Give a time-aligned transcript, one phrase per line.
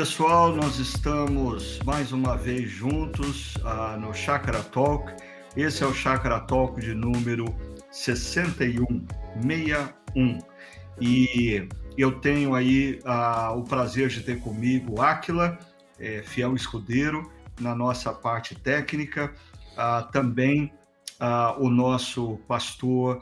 [0.00, 5.12] pessoal, nós estamos mais uma vez juntos uh, no Chakra Talk.
[5.54, 7.44] Esse é o Chakra Talk de número
[7.90, 10.38] 6161.
[10.98, 15.58] E eu tenho aí uh, o prazer de ter comigo Áquila,
[15.98, 17.30] é, fiel escudeiro,
[17.60, 19.34] na nossa parte técnica.
[19.72, 20.72] Uh, também
[21.58, 23.20] o nosso pastor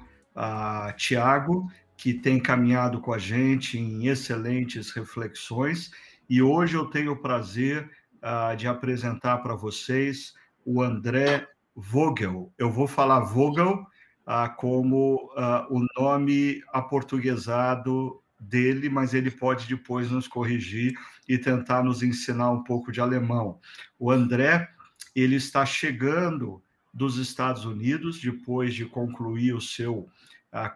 [0.97, 5.91] Tiago, que tem caminhado com a gente em excelentes reflexões.
[6.29, 12.53] E hoje eu tenho o prazer uh, de apresentar para vocês o André Vogel.
[12.59, 13.87] Eu vou falar Vogel
[14.27, 20.93] uh, como uh, o nome aportuguesado dele, mas ele pode depois nos corrigir
[21.27, 23.59] e tentar nos ensinar um pouco de alemão.
[23.99, 24.69] O André,
[25.17, 30.07] ele está chegando dos Estados Unidos depois de concluir o seu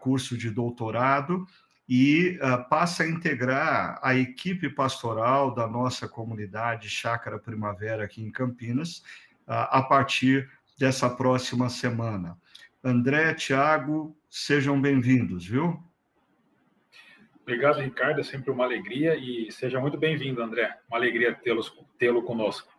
[0.01, 1.47] curso de doutorado
[1.89, 8.31] e uh, passa a integrar a equipe pastoral da nossa comunidade Chácara Primavera aqui em
[8.31, 8.99] Campinas
[9.47, 12.39] uh, a partir dessa próxima semana.
[12.83, 15.83] André, Tiago, sejam bem-vindos, viu?
[17.43, 18.21] Obrigado, Ricardo.
[18.21, 20.77] É sempre uma alegria e seja muito bem-vindo, André.
[20.89, 21.39] Uma alegria
[21.99, 22.72] tê-lo conosco.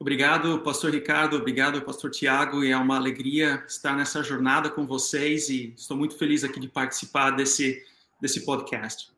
[0.00, 5.50] Obrigado, pastor Ricardo, obrigado, pastor Tiago, e é uma alegria estar nessa jornada com vocês
[5.50, 7.84] e estou muito feliz aqui de participar desse,
[8.18, 9.12] desse podcast.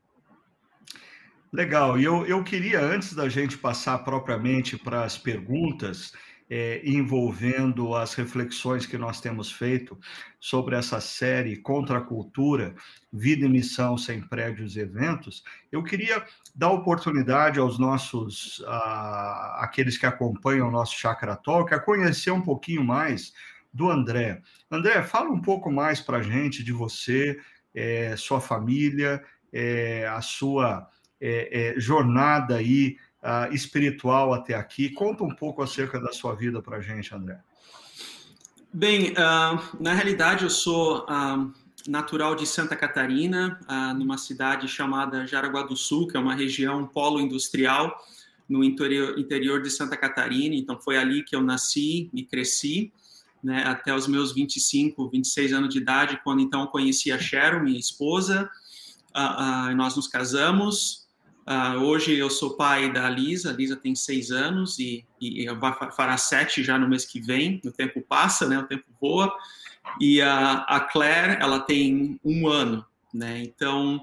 [1.52, 6.14] Legal, e eu, eu queria, antes da gente passar propriamente para as perguntas,
[6.54, 9.98] é, envolvendo as reflexões que nós temos feito
[10.38, 12.74] sobre essa série Contra a Cultura,
[13.10, 16.22] Vida e Missão Sem Prédios e Eventos, eu queria
[16.54, 18.62] dar oportunidade aos nossos,
[19.60, 23.32] aqueles que acompanham o nosso Chakra Talk, a conhecer um pouquinho mais
[23.72, 24.42] do André.
[24.70, 27.40] André, fala um pouco mais para a gente de você,
[27.74, 30.86] é, sua família, é, a sua
[31.18, 34.90] é, é jornada aí uh, espiritual até aqui.
[34.90, 37.38] Conta um pouco acerca da sua vida para a gente, André.
[38.72, 41.52] Bem, uh, na realidade eu sou uh,
[41.86, 43.58] natural de Santa Catarina,
[43.96, 47.98] numa cidade chamada Jaraguá do Sul, que é uma região polo industrial
[48.48, 50.54] no interior, interior de Santa Catarina.
[50.54, 52.92] Então foi ali que eu nasci e cresci.
[53.42, 57.76] Né, até os meus 25, 26 anos de idade, quando então conheci a Cheryl, minha
[57.76, 58.48] esposa,
[59.16, 61.01] uh, uh, nós nos casamos,
[61.46, 65.46] Uh, hoje eu sou pai da Lisa, a Lisa tem seis anos e, e
[65.90, 67.60] fará sete já no mês que vem.
[67.64, 68.58] O tempo passa, né?
[68.58, 69.32] O tempo voa.
[70.00, 73.42] E a, a Claire, ela tem um ano, né?
[73.42, 73.96] Então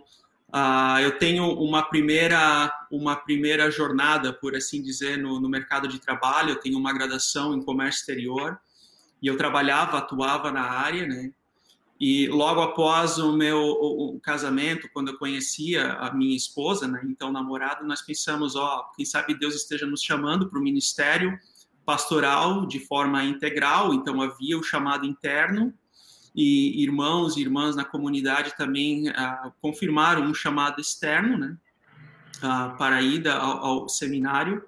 [0.53, 5.99] uh, eu tenho uma primeira uma primeira jornada, por assim dizer, no, no mercado de
[5.99, 6.51] trabalho.
[6.51, 8.59] Eu tenho uma graduação em comércio exterior
[9.21, 11.31] e eu trabalhava, atuava na área, né?
[11.99, 17.01] E logo após o meu o, o casamento, quando eu conhecia a minha esposa, né,
[17.03, 21.37] então namorada, nós pensamos, ó, quem sabe Deus esteja nos chamando para o ministério
[21.85, 23.93] pastoral de forma integral.
[23.93, 25.73] Então havia o chamado interno
[26.33, 31.57] e irmãos e irmãs na comunidade também ah, confirmaram um chamado externo, né,
[32.41, 34.63] ah, para a ida ao, ao seminário.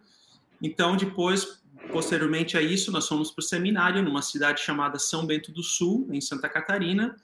[0.62, 1.61] Então depois
[1.92, 6.08] Posteriormente a isso, nós fomos para o seminário numa cidade chamada São Bento do Sul,
[6.12, 7.18] em Santa Catarina,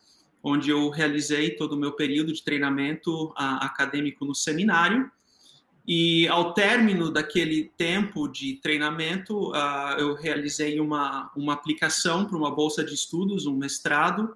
[0.43, 5.09] onde eu realizei todo o meu período de treinamento a, acadêmico no seminário.
[5.87, 9.53] E ao término daquele tempo de treinamento,
[9.97, 14.35] eu realizei uma, uma aplicação para uma bolsa de estudos, um mestrado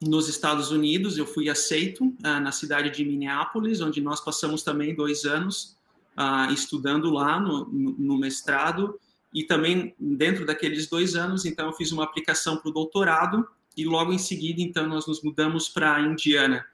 [0.00, 1.18] nos Estados Unidos.
[1.18, 5.76] Eu fui aceito na cidade de Minneapolis, onde nós passamos também dois anos
[6.16, 9.00] uh, estudando lá no, no mestrado
[9.32, 13.84] e também dentro daqueles dois anos, então eu fiz uma aplicação para o doutorado e
[13.84, 16.64] logo em seguida, então nós nos mudamos para Indiana.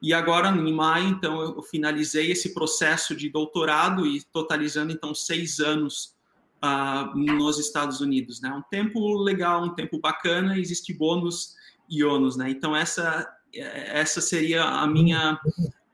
[0.00, 5.60] E agora, em maio, então eu finalizei esse processo de doutorado e totalizando então seis
[5.60, 6.16] anos
[6.62, 8.50] uh, nos Estados Unidos, né?
[8.50, 11.54] Um tempo legal, um tempo bacana, existe bônus
[11.88, 12.50] e ônus, né?
[12.50, 15.38] Então essa essa seria a minha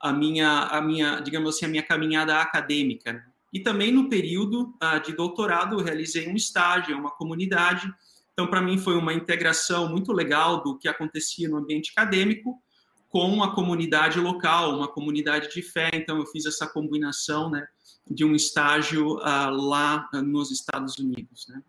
[0.00, 3.24] a minha a minha digamos assim a minha caminhada acadêmica.
[3.52, 7.90] E também no período uh, de doutorado, eu realizei um estágio em uma comunidade.
[8.32, 12.62] Então, para mim, foi uma integração muito legal do que acontecia no ambiente acadêmico
[13.08, 15.90] com a comunidade local, uma comunidade de fé.
[15.94, 17.66] Então, eu fiz essa combinação né,
[18.08, 21.48] de um estágio uh, lá nos Estados Unidos.
[21.48, 21.62] Né?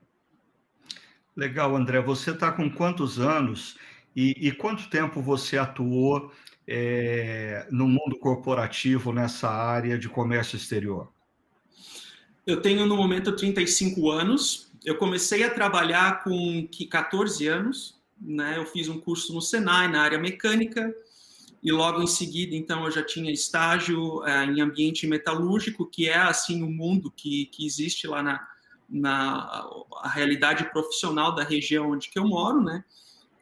[1.36, 2.02] Legal, André.
[2.02, 3.78] Você está com quantos anos
[4.14, 6.32] e, e, quanto tempo você atuou
[6.68, 11.10] é, no mundo corporativo nessa área de comércio exterior?
[12.50, 14.72] Eu tenho no momento 35 anos.
[14.84, 18.58] Eu comecei a trabalhar com 14 anos, né?
[18.58, 20.92] Eu fiz um curso no Senai na área mecânica
[21.62, 26.16] e logo em seguida, então, eu já tinha estágio uh, em ambiente metalúrgico, que é,
[26.16, 28.48] assim, o mundo que, que existe lá na,
[28.90, 29.70] na
[30.02, 32.84] a realidade profissional da região onde que eu moro, né?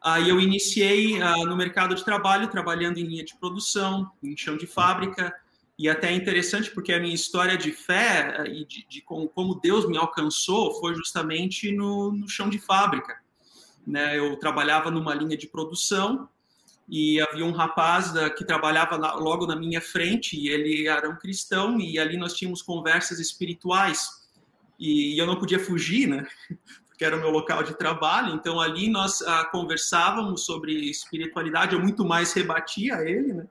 [0.04, 4.58] Aí eu iniciei uh, no mercado de trabalho, trabalhando em linha de produção, em chão
[4.58, 5.34] de fábrica,
[5.78, 9.60] e até é interessante porque a minha história de fé e de, de como, como,
[9.60, 13.22] Deus me alcançou foi justamente no, no chão de fábrica.
[13.86, 14.18] Né?
[14.18, 16.28] Eu trabalhava numa linha de produção
[16.90, 21.08] e havia um rapaz da, que trabalhava na, logo na minha frente e ele era
[21.08, 24.26] um cristão e ali nós tínhamos conversas espirituais
[24.80, 26.26] e, e eu não podia fugir, né?
[26.88, 28.34] Porque era o meu local de trabalho.
[28.34, 31.76] Então ali nós ah, conversávamos sobre espiritualidade.
[31.76, 33.48] Eu muito mais rebatia ele, né?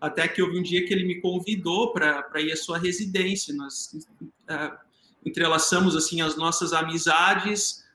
[0.00, 3.54] Até que houve um dia que ele me convidou para ir à sua residência.
[3.54, 3.90] Nós
[4.48, 4.78] ah,
[5.24, 7.86] entrelaçamos assim as nossas amizades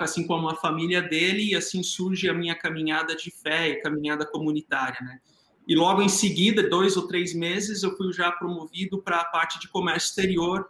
[0.00, 4.24] assim como a família dele, e assim surge a minha caminhada de fé e caminhada
[4.24, 5.20] comunitária, né?
[5.66, 9.60] E logo em seguida, dois ou três meses, eu fui já promovido para a parte
[9.60, 10.66] de comércio exterior,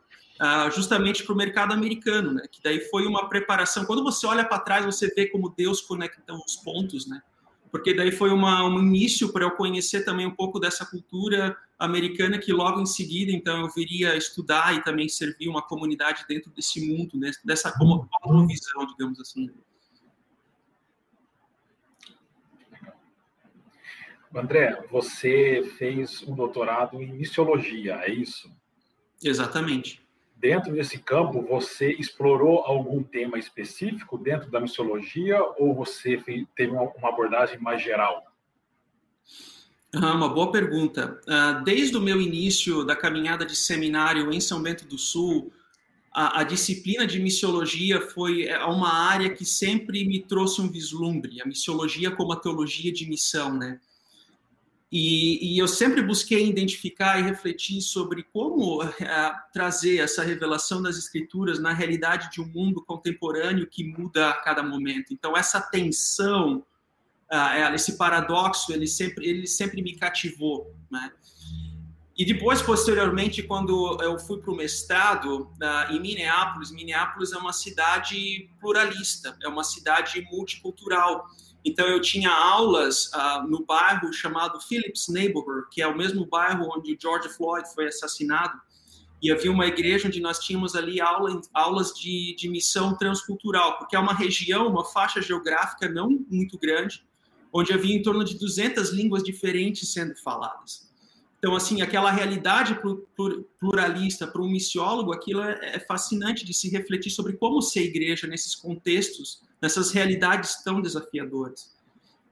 [0.74, 2.42] justamente para o mercado americano, né?
[2.50, 3.84] Que daí foi uma preparação.
[3.84, 7.22] Quando você olha para trás, você vê como Deus conecta os pontos, né?
[7.70, 12.38] Porque daí foi uma, um início para eu conhecer também um pouco dessa cultura americana
[12.38, 16.80] que logo em seguida, então, eu viria estudar e também servir uma comunidade dentro desse
[16.86, 17.30] mundo, né?
[17.44, 19.50] dessa como, como visão, digamos assim.
[24.34, 28.50] André, você fez um doutorado em missiologia, é isso?
[29.22, 30.07] Exatamente
[30.38, 36.16] dentro desse campo, você explorou algum tema específico dentro da missiologia ou você
[36.56, 38.24] teve uma abordagem mais geral?
[39.94, 41.20] Ah, uma boa pergunta.
[41.26, 45.52] Ah, desde o meu início da caminhada de seminário em São Bento do Sul,
[46.12, 51.40] a, a, disciplina de missiologia foi é, uma área que sempre me trouxe um vislumbre,
[51.40, 53.80] a missiologia como a teologia de missão, né?
[54.90, 58.90] E, e, eu sempre busquei identificar e refletir sobre como uh,
[59.52, 64.62] trazer essa revelação das escrituras na realidade de um mundo contemporâneo que muda a cada
[64.62, 65.12] momento.
[65.12, 66.64] Então essa tensão,
[67.30, 70.74] uh, esse paradoxo, ele sempre, ele sempre me cativou.
[70.90, 71.12] Né?
[72.18, 77.52] E depois, posteriormente, quando eu fui para o mestrado uh, em Minneapolis, Minneapolis é uma
[77.52, 81.26] cidade pluralista, é uma cidade multicultural.
[81.64, 86.68] Então, eu tinha aulas uh, no bairro chamado Phillips Neighborhood, que é o mesmo bairro
[86.74, 88.58] onde George Floyd foi assassinado.
[89.20, 93.96] E havia uma igreja onde nós tínhamos ali aula, aulas de, de missão transcultural, porque
[93.96, 97.04] é uma região, uma faixa geográfica não muito grande,
[97.52, 100.87] onde havia em torno de 200 línguas diferentes sendo faladas.
[101.38, 102.78] Então, assim, aquela realidade
[103.60, 108.26] pluralista para um missiólogo, aquilo é, é fascinante de se refletir sobre como ser igreja
[108.26, 111.76] nesses contextos nessas realidades tão desafiadoras.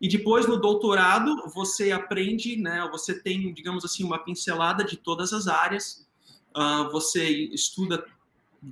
[0.00, 2.86] E depois no doutorado você aprende, né?
[2.92, 6.06] Você tem, digamos assim, uma pincelada de todas as áreas.
[6.54, 8.04] Uh, você estuda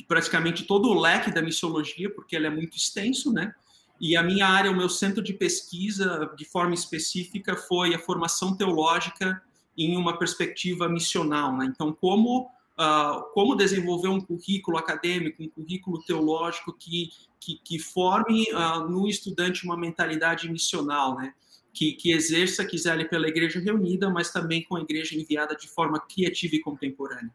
[0.07, 3.55] praticamente todo o leque da missiologia, porque ele é muito extenso, né?
[4.01, 8.57] E a minha área, o meu centro de pesquisa, de forma específica, foi a formação
[8.57, 9.43] teológica
[9.76, 11.67] em uma perspectiva missional, né?
[11.67, 17.11] Então, como uh, como desenvolver um currículo acadêmico, um currículo teológico que,
[17.41, 21.35] que, que forme uh, no estudante uma mentalidade missional, né?
[21.73, 25.66] Que, que exerça, quiser ali pela igreja reunida, mas também com a igreja enviada de
[25.66, 27.35] forma criativa e contemporânea.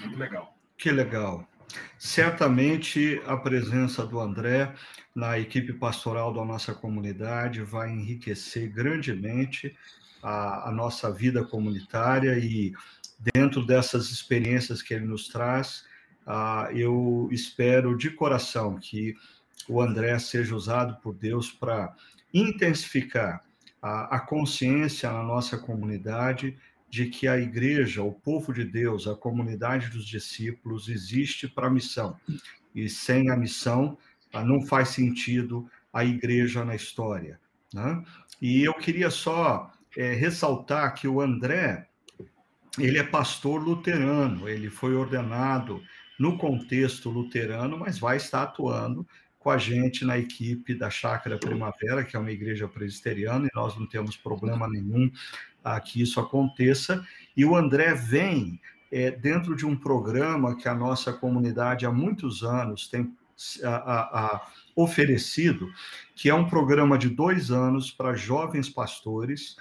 [0.00, 0.56] Muito legal.
[0.76, 1.44] Que legal.
[1.98, 4.72] Certamente a presença do André
[5.12, 9.76] na equipe pastoral da nossa comunidade vai enriquecer grandemente
[10.22, 12.72] a, a nossa vida comunitária e
[13.34, 15.84] dentro dessas experiências que ele nos traz,
[16.24, 19.16] uh, eu espero de coração que
[19.68, 21.92] o André seja usado por Deus para
[22.32, 23.42] intensificar
[23.82, 26.56] a, a consciência na nossa comunidade
[26.88, 31.70] de que a igreja, o povo de Deus, a comunidade dos discípulos existe para a
[31.70, 32.16] missão.
[32.74, 33.98] E sem a missão,
[34.32, 37.40] ah, não faz sentido a igreja na história.
[37.72, 38.02] Né?
[38.40, 41.88] E eu queria só é, ressaltar que o André,
[42.78, 45.82] ele é pastor luterano, ele foi ordenado
[46.18, 49.06] no contexto luterano, mas vai estar atuando
[49.38, 53.78] com a gente na equipe da Chácara Primavera, que é uma igreja presbiteriana, e nós
[53.78, 55.10] não temos problema nenhum
[55.74, 57.04] a que isso aconteça.
[57.36, 58.60] E o André vem
[58.90, 63.12] é, dentro de um programa que a nossa comunidade há muitos anos tem
[63.62, 65.68] a, a, a, oferecido,
[66.14, 69.56] que é um programa de dois anos para jovens pastores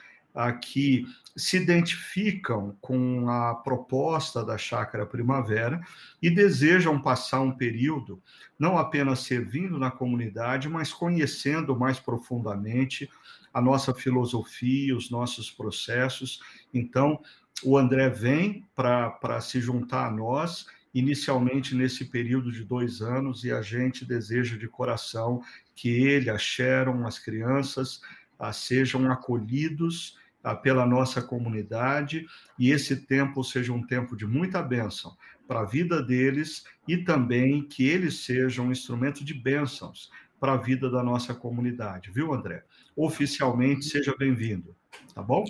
[0.61, 5.81] que se identificam com a proposta da Chácara Primavera
[6.21, 8.21] e desejam passar um período
[8.57, 13.09] não apenas servindo na comunidade, mas conhecendo mais profundamente
[13.57, 16.39] a nossa filosofia, os nossos processos.
[16.71, 17.19] Então,
[17.63, 23.51] o André vem para se juntar a nós, inicialmente nesse período de dois anos, e
[23.51, 25.41] a gente deseja de coração
[25.75, 27.99] que ele, a Sharon, as crianças,
[28.37, 32.27] ah, sejam acolhidos ah, pela nossa comunidade
[32.59, 37.67] e esse tempo seja um tempo de muita bênção para a vida deles e também
[37.67, 42.63] que eles sejam um instrumento de bênçãos para a vida da nossa comunidade, viu, André?
[42.97, 44.75] Oficialmente, seja bem-vindo,
[45.13, 45.45] tá bom?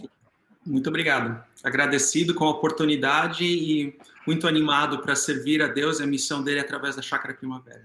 [0.65, 1.41] Muito obrigado.
[1.63, 6.59] Agradecido com a oportunidade e muito animado para servir a Deus e a missão dele
[6.59, 7.83] através da Chácara Primavera.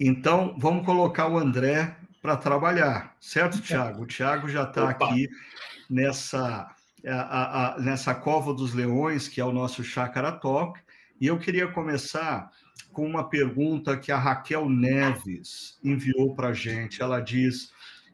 [0.00, 4.02] Então, vamos colocar o André para trabalhar, certo, Tiago?
[4.02, 5.28] O Tiago já está aqui
[5.88, 6.68] nessa,
[7.06, 10.80] a, a, nessa Cova dos Leões, que é o nosso Chácara Talk,
[11.20, 12.50] e eu queria começar
[12.92, 17.00] com uma pergunta que a Raquel Neves enviou para a gente.
[17.00, 17.72] Ela diz: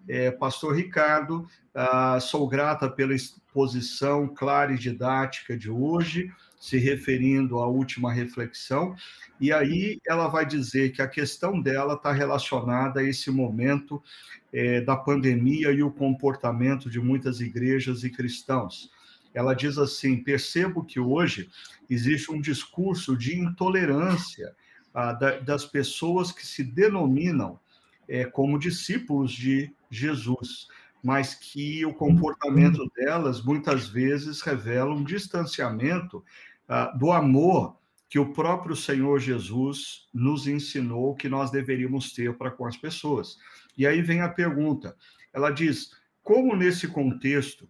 [0.08, 7.58] é, Pastor Ricardo, ah, sou grata pela exposição clara e didática de hoje, se referindo
[7.58, 8.94] à última reflexão,
[9.40, 14.02] e aí ela vai dizer que a questão dela está relacionada a esse momento
[14.52, 18.90] é, da pandemia e o comportamento de muitas igrejas e cristãos.
[19.34, 21.50] Ela diz assim: percebo que hoje
[21.90, 24.54] existe um discurso de intolerância
[24.94, 27.58] ah, da, das pessoas que se denominam
[28.08, 30.68] é, como discípulos de Jesus,
[31.02, 36.24] mas que o comportamento delas muitas vezes revela um distanciamento
[36.68, 37.76] ah, do amor
[38.08, 43.36] que o próprio Senhor Jesus nos ensinou que nós deveríamos ter para com as pessoas.
[43.76, 44.96] E aí vem a pergunta.
[45.32, 45.90] Ela diz:
[46.22, 47.68] como nesse contexto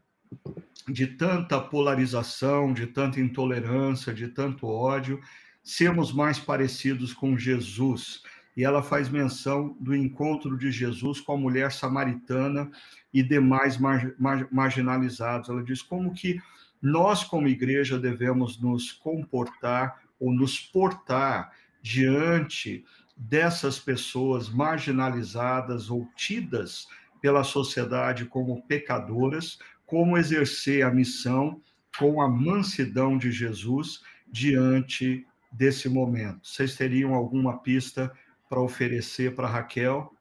[0.87, 5.21] de tanta polarização, de tanta intolerância, de tanto ódio,
[5.63, 8.23] sermos mais parecidos com Jesus?
[8.57, 12.71] E ela faz menção do encontro de Jesus com a mulher samaritana
[13.13, 15.49] e demais mar, mar, marginalizados.
[15.49, 16.41] Ela diz como que
[16.81, 22.85] nós, como igreja, devemos nos comportar ou nos portar diante
[23.17, 26.87] dessas pessoas marginalizadas ou tidas
[27.21, 31.61] pela sociedade como pecadoras, como exercer a missão
[31.99, 36.47] com a mansidão de Jesus diante desse momento.
[36.47, 38.13] Vocês teriam alguma pista
[38.55, 40.13] para oferecer para Raquel?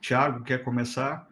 [0.00, 1.28] Tiago, quer começar?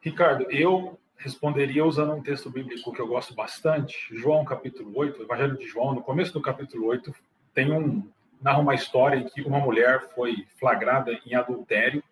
[0.00, 5.56] Ricardo, eu responderia usando um texto bíblico que eu gosto bastante, João capítulo 8, Evangelho
[5.56, 7.14] de João, no começo do capítulo 8,
[7.54, 8.10] tem um
[8.42, 12.02] narra uma história em que uma mulher foi flagrada em adultério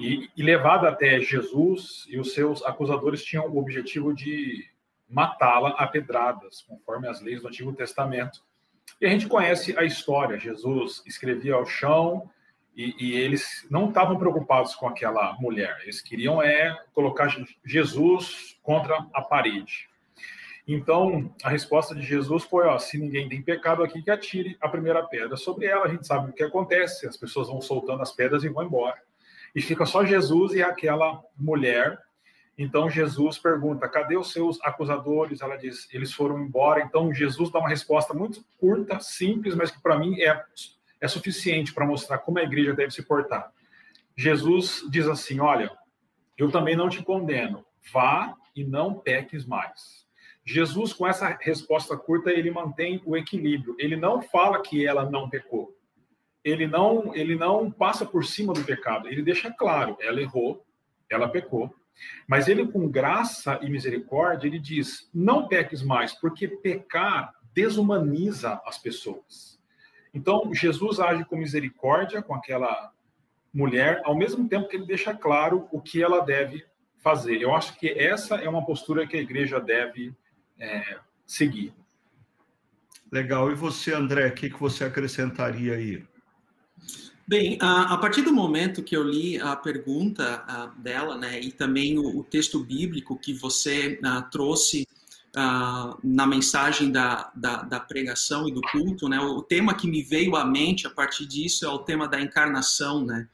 [0.00, 4.68] e, e levada até Jesus e os seus acusadores tinham o objetivo de
[5.08, 8.42] matá-la a pedradas, conforme as leis do Antigo Testamento.
[9.00, 10.36] E a gente conhece a história.
[10.36, 12.28] Jesus escrevia ao chão,
[12.80, 17.28] e, e, eles não estavam preocupados com aquela mulher, eles queriam é colocar
[17.62, 19.90] Jesus contra a parede.
[20.66, 24.68] Então, a resposta de Jesus foi: ó, se ninguém tem pecado aqui, que atire a
[24.68, 25.84] primeira pedra sobre ela.
[25.84, 28.96] A gente sabe o que acontece, as pessoas vão soltando as pedras e vão embora.
[29.54, 31.98] E fica só Jesus e aquela mulher.
[32.56, 35.42] Então, Jesus pergunta: cadê os seus acusadores?
[35.42, 36.80] Ela diz: eles foram embora.
[36.80, 40.42] Então, Jesus dá uma resposta muito curta, simples, mas que para mim é
[41.00, 43.52] é suficiente para mostrar como a igreja deve se portar.
[44.16, 45.70] Jesus diz assim: Olha,
[46.36, 50.00] eu também não te condeno, vá e não peques mais.
[50.44, 53.76] Jesus, com essa resposta curta, ele mantém o equilíbrio.
[53.78, 55.76] Ele não fala que ela não pecou.
[56.42, 59.06] Ele não, ele não passa por cima do pecado.
[59.06, 60.64] Ele deixa claro, ela errou,
[61.08, 61.72] ela pecou.
[62.26, 68.78] Mas ele, com graça e misericórdia, ele diz: não peques mais, porque pecar desumaniza as
[68.78, 69.59] pessoas.
[70.12, 72.92] Então, Jesus age com misericórdia com aquela
[73.52, 76.64] mulher, ao mesmo tempo que ele deixa claro o que ela deve
[76.98, 77.40] fazer.
[77.40, 80.14] Eu acho que essa é uma postura que a igreja deve
[80.58, 81.72] é, seguir.
[83.10, 83.50] Legal.
[83.50, 86.04] E você, André, o que, que você acrescentaria aí?
[87.26, 92.24] Bem, a, partir do momento que eu li a pergunta dela, né, e também o,
[92.24, 94.00] texto bíblico que você
[94.32, 94.84] trouxe
[95.36, 99.20] uh, na mensagem da, da, da, pregação e do culto, né?
[99.20, 103.04] O tema que me veio à mente a partir disso é o tema da encarnação,
[103.04, 103.28] né?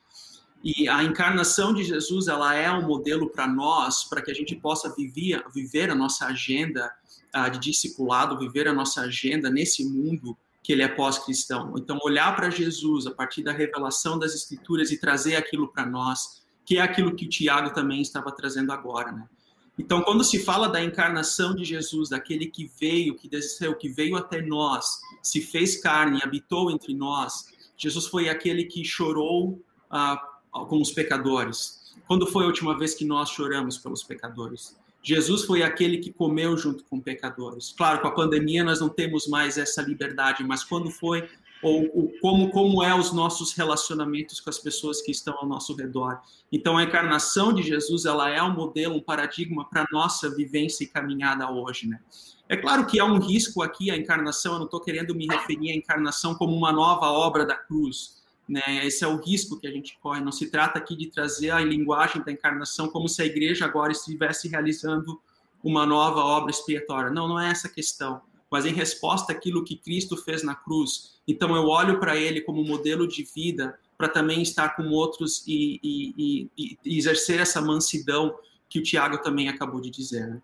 [0.62, 4.56] E a encarnação de Jesus, ela é um modelo para nós, para que a gente
[4.56, 6.92] possa viver, viver a nossa agenda
[7.34, 11.74] uh, de discipulado, viver a nossa agenda nesse mundo que ele é pós-cristão.
[11.76, 16.42] Então, olhar para Jesus a partir da revelação das Escrituras e trazer aquilo para nós,
[16.64, 19.28] que é aquilo que o Tiago também estava trazendo agora, né?
[19.78, 24.16] Então, quando se fala da encarnação de Jesus, daquele que veio, que desceu, que veio
[24.16, 30.16] até nós, se fez carne, habitou entre nós, Jesus foi aquele que chorou ah,
[30.50, 31.94] com os pecadores.
[32.06, 34.74] Quando foi a última vez que nós choramos pelos pecadores?
[35.02, 37.72] Jesus foi aquele que comeu junto com pecadores.
[37.76, 41.28] Claro, com a pandemia nós não temos mais essa liberdade, mas quando foi
[41.62, 45.74] ou, ou, como como é os nossos relacionamentos com as pessoas que estão ao nosso
[45.74, 46.20] redor.
[46.52, 50.86] Então a encarnação de Jesus ela é um modelo, um paradigma para nossa vivência e
[50.86, 52.00] caminhada hoje, né?
[52.48, 54.52] É claro que há um risco aqui a encarnação.
[54.52, 58.22] Eu não estou querendo me referir à encarnação como uma nova obra da cruz.
[58.48, 58.62] Né?
[58.84, 60.20] Esse é o risco que a gente corre.
[60.20, 63.90] Não se trata aqui de trazer a linguagem da encarnação como se a igreja agora
[63.90, 65.20] estivesse realizando
[65.62, 67.10] uma nova obra expiatória.
[67.10, 68.20] Não, não é essa a questão.
[68.50, 71.20] Mas em resposta àquilo que Cristo fez na cruz.
[71.26, 75.80] Então eu olho para ele como modelo de vida para também estar com outros e,
[75.82, 78.38] e, e, e, exercer essa mansidão
[78.68, 80.26] que o Tiago também acabou de dizer.
[80.26, 80.42] Né?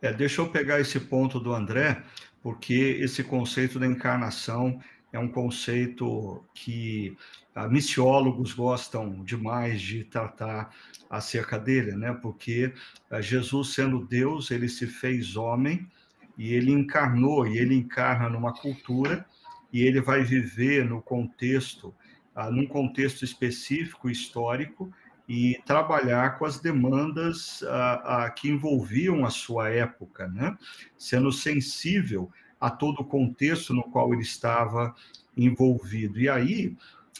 [0.00, 2.02] É, deixa eu pegar esse ponto do André,
[2.42, 4.80] porque esse conceito da encarnação
[5.12, 7.16] é um conceito que
[7.54, 10.72] ah, missiólogos gostam demais de tratar
[11.10, 12.12] acerca dele, né?
[12.12, 12.72] Porque
[13.10, 15.88] ah, Jesus, sendo Deus, ele se fez homem
[16.38, 19.26] e ele encarnou, e ele encarna numa cultura
[19.72, 21.92] e ele vai viver no contexto,
[22.34, 24.90] ah, num contexto específico histórico
[25.28, 27.62] e trabalhar com as demandas
[28.36, 30.56] que envolviam a sua época, né?
[30.96, 34.94] Sendo sensível a todo o contexto no qual ele estava
[35.36, 36.18] envolvido.
[36.18, 36.76] E aí,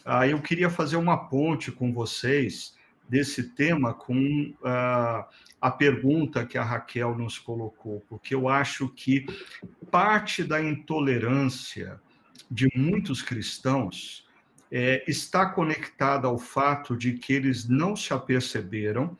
[0.06, 2.77] aí eu queria fazer uma ponte com vocês
[3.08, 5.24] desse tema com uh,
[5.60, 9.26] a pergunta que a Raquel nos colocou, porque eu acho que
[9.90, 12.00] parte da intolerância
[12.50, 14.26] de muitos cristãos
[14.70, 19.16] é, está conectada ao fato de que eles não se aperceberam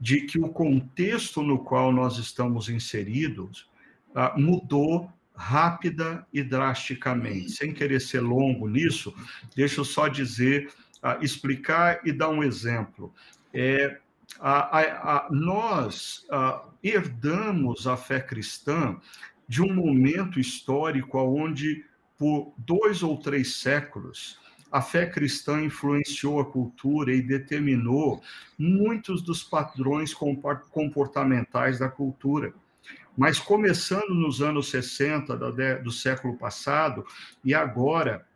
[0.00, 3.68] de que o contexto no qual nós estamos inseridos
[4.10, 7.50] uh, mudou rápida e drasticamente.
[7.50, 9.14] Sem querer ser longo nisso,
[9.54, 10.72] deixa eu só dizer,
[11.20, 13.12] explicar e dar um exemplo.
[13.52, 13.98] É,
[14.40, 16.26] a, a, a, nós
[16.82, 18.96] herdamos a fé cristã
[19.46, 21.84] de um momento histórico onde,
[22.18, 24.38] por dois ou três séculos,
[24.74, 28.20] a fé cristã influenciou a cultura e determinou
[28.58, 32.52] muitos dos padrões comportamentais da cultura.
[33.16, 35.36] Mas começando nos anos 60
[35.80, 37.06] do século passado
[37.44, 38.26] e agora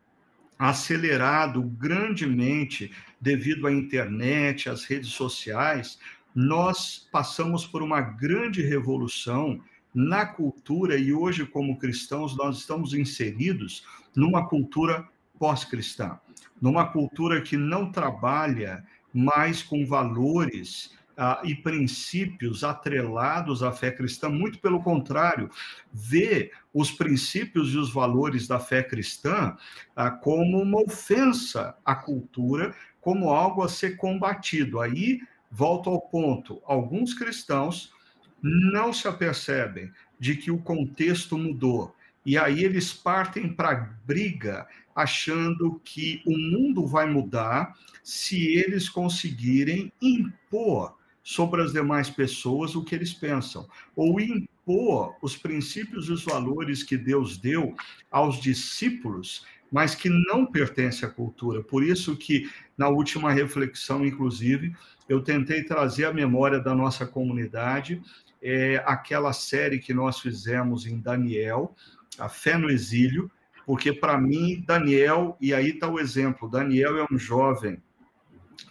[0.58, 2.90] acelerado grandemente
[3.20, 5.98] devido à internet, às redes sociais,
[6.34, 9.60] nós passamos por uma grande revolução
[9.94, 16.18] na cultura e hoje como cristãos nós estamos inseridos numa cultura pós-cristã,
[16.60, 24.28] numa cultura que não trabalha mais com valores ah, e princípios atrelados à fé cristã,
[24.28, 25.50] muito pelo contrário,
[25.92, 29.56] vê os princípios e os valores da fé cristã
[29.96, 34.80] ah, como uma ofensa à cultura, como algo a ser combatido.
[34.80, 37.92] Aí, volto ao ponto: alguns cristãos
[38.40, 41.96] não se apercebem de que o contexto mudou.
[42.24, 49.92] E aí eles partem para briga, achando que o mundo vai mudar se eles conseguirem
[50.00, 50.97] impor
[51.28, 56.82] sobre as demais pessoas o que eles pensam, ou impor os princípios e os valores
[56.82, 57.74] que Deus deu
[58.10, 61.62] aos discípulos, mas que não pertence à cultura.
[61.62, 64.74] Por isso que na última reflexão, inclusive,
[65.06, 68.00] eu tentei trazer à memória da nossa comunidade
[68.40, 71.76] é, aquela série que nós fizemos em Daniel,
[72.18, 73.30] a fé no exílio,
[73.66, 77.82] porque para mim Daniel e aí está o exemplo, Daniel é um jovem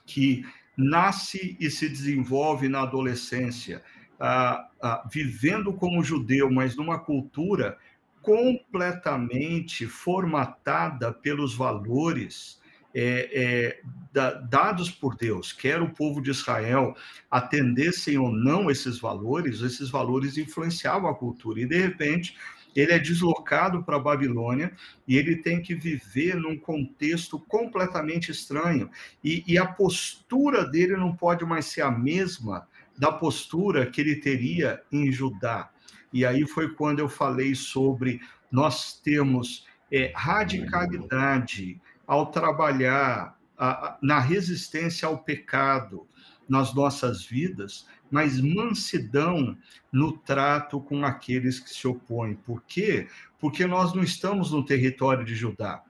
[0.08, 0.44] que
[0.78, 3.84] nasce e se desenvolve na adolescência,
[4.20, 7.78] ah, ah, vivendo como judeu, mas numa cultura
[8.22, 12.62] completamente formatada pelos valores
[12.94, 16.96] é, é, da, dados por Deus, quer o povo de Israel
[17.30, 21.62] atendessem ou não esses valores, esses valores influenciavam a cultura.
[21.62, 22.36] E, de repente,
[22.78, 24.72] ele é deslocado para a Babilônia
[25.08, 28.88] e ele tem que viver num contexto completamente estranho.
[29.24, 34.18] E, e, a postura dele não pode mais ser a mesma da postura que ele
[34.18, 35.72] teria em Judá.
[36.14, 43.98] E aí foi quando eu falei sobre nós temos é, radicalidade ao trabalhar a, a,
[44.04, 46.08] na resistência ao pecado
[46.48, 49.58] nas nossas vidas, mas mansidão
[49.92, 52.36] no trato com aqueles que se opõem.
[52.36, 53.08] Por quê?
[53.40, 55.84] Porque nós não estamos no território de Judá,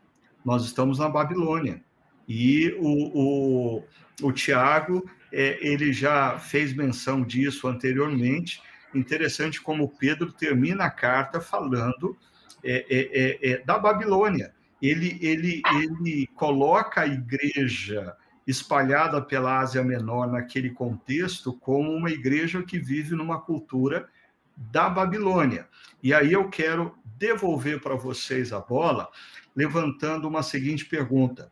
[0.43, 1.83] nós estamos na Babilônia.
[2.27, 3.83] E o, o,
[4.21, 8.61] o Tiago é, ele já fez menção disso anteriormente.
[8.93, 12.17] Interessante como Pedro termina a carta falando
[12.63, 14.53] é, é, é, é da Babilônia.
[14.81, 18.15] Ele, ele, ele coloca a igreja
[18.47, 24.07] espalhada pela Ásia Menor naquele contexto como uma igreja que vive numa cultura
[24.55, 25.67] da Babilônia.
[26.01, 29.09] E aí eu quero devolver para vocês a bola,
[29.55, 31.51] levantando uma seguinte pergunta.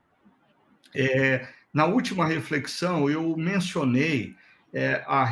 [0.96, 4.36] É, na última reflexão, eu mencionei
[4.74, 5.30] é, a,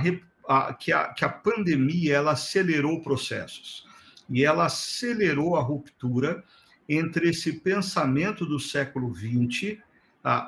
[0.48, 3.88] a, que, a, que a pandemia ela acelerou processos
[4.30, 6.44] e ela acelerou a ruptura
[6.88, 9.78] entre esse pensamento do século XX,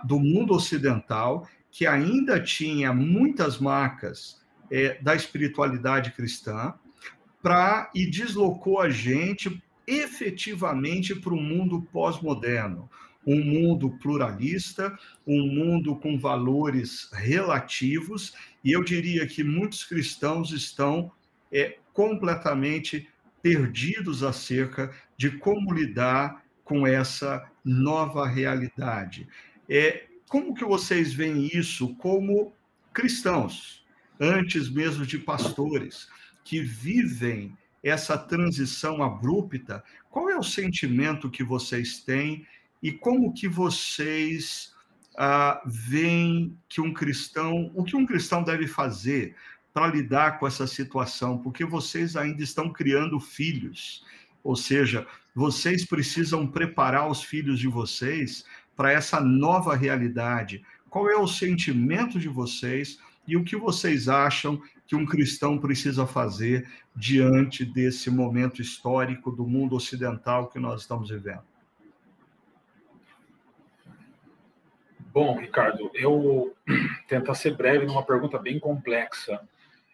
[0.05, 6.73] do mundo ocidental, que ainda tinha muitas marcas é, da espiritualidade cristã,
[7.41, 12.89] para e deslocou a gente efetivamente para o mundo pós-moderno,
[13.25, 18.33] um mundo pluralista, um mundo com valores relativos,
[18.63, 21.11] e eu diria que muitos cristãos estão
[21.51, 23.07] é, completamente
[23.41, 29.27] perdidos acerca de como lidar com essa nova realidade.
[29.69, 32.53] É, como que vocês veem isso como
[32.93, 33.85] cristãos,
[34.19, 36.07] antes mesmo de pastores,
[36.43, 39.83] que vivem essa transição abrupta?
[40.09, 42.45] Qual é o sentimento que vocês têm
[42.81, 44.73] e como que vocês
[45.17, 49.35] ah, veem que um cristão, o que um cristão deve fazer
[49.73, 51.37] para lidar com essa situação?
[51.37, 54.05] Porque vocês ainda estão criando filhos,
[54.43, 60.63] ou seja, vocês precisam preparar os filhos de vocês para essa nova realidade.
[60.89, 66.05] Qual é o sentimento de vocês e o que vocês acham que um cristão precisa
[66.05, 71.43] fazer diante desse momento histórico do mundo ocidental que nós estamos vivendo?
[74.99, 76.53] Bom, Ricardo, eu
[77.07, 79.39] tentar ser breve numa pergunta bem complexa.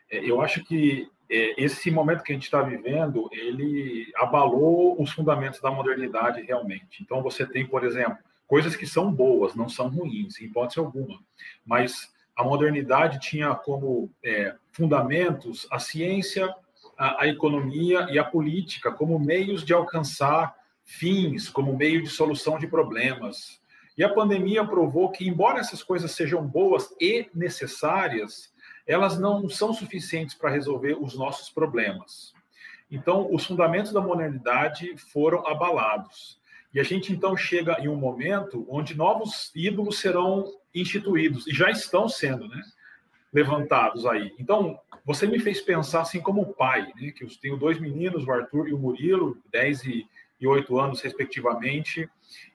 [0.10, 5.12] É, eu acho que é, esse momento que a gente está vivendo, ele abalou os
[5.12, 7.02] fundamentos da modernidade realmente.
[7.02, 8.18] Então, você tem, por exemplo,
[8.52, 11.18] coisas que são boas, não são ruins, em hipótese alguma.
[11.66, 16.54] Mas a modernidade tinha como é, fundamentos a ciência,
[16.98, 22.60] a, a economia e a política como meios de alcançar fins, como meio de solução
[22.60, 23.62] de problemas.
[23.98, 28.54] E a pandemia provou que, embora essas coisas sejam boas e necessárias,
[28.86, 32.34] elas não são suficientes para resolver os nossos problemas.
[32.92, 36.41] Então, os fundamentos da modernidade foram abalados.
[36.74, 41.70] E a gente então chega em um momento onde novos ídolos serão instituídos e já
[41.70, 42.62] estão sendo, né,
[43.34, 44.34] levantados aí.
[44.40, 48.32] Então, você me fez pensar assim como pai, né, que eu tenho dois meninos, o
[48.32, 50.08] Arthur e o Murilo, 10 e
[50.42, 52.10] e oito anos, respectivamente.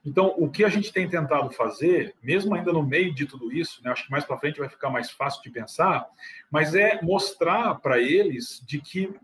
[0.05, 3.81] Então, o que a gente tem tentado fazer, mesmo ainda no meio de tudo isso,
[3.85, 6.05] né, acho que mais para frente vai ficar mais fácil de pensar,
[6.51, 9.15] mas é mostrar para eles de que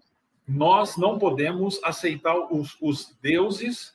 [0.47, 3.93] nós não podemos aceitar os, os deuses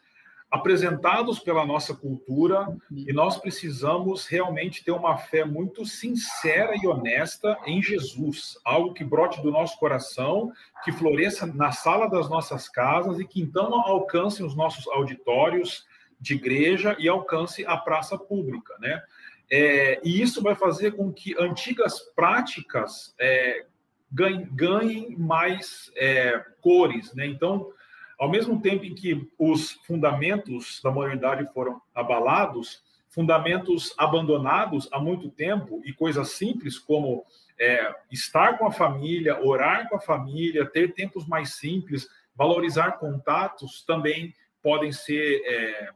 [0.50, 7.58] apresentados pela nossa cultura e nós precisamos realmente ter uma fé muito sincera e honesta
[7.66, 10.52] em Jesus, algo que brote do nosso coração,
[10.86, 15.86] que floresça na sala das nossas casas e que então alcance os nossos auditórios
[16.20, 19.02] de igreja e alcance a praça pública, né?
[19.50, 23.66] É, e isso vai fazer com que antigas práticas é,
[24.12, 27.26] ganhem, ganhem mais é, cores, né?
[27.26, 27.72] Então
[28.18, 35.30] ao mesmo tempo em que os fundamentos da modernidade foram abalados, fundamentos abandonados há muito
[35.30, 37.26] tempo e coisas simples como
[37.60, 43.84] é, estar com a família, orar com a família, ter tempos mais simples, valorizar contatos
[43.84, 45.90] também podem ser é,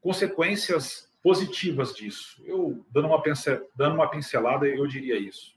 [0.00, 2.40] consequências positivas disso.
[2.44, 5.55] Eu, dando uma, pincelada, eu diria isso.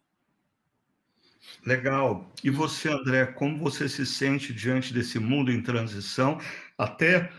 [1.66, 2.32] Legal.
[2.44, 6.40] E você, André, como você se sente diante desse mundo em transição?
[6.78, 7.30] Até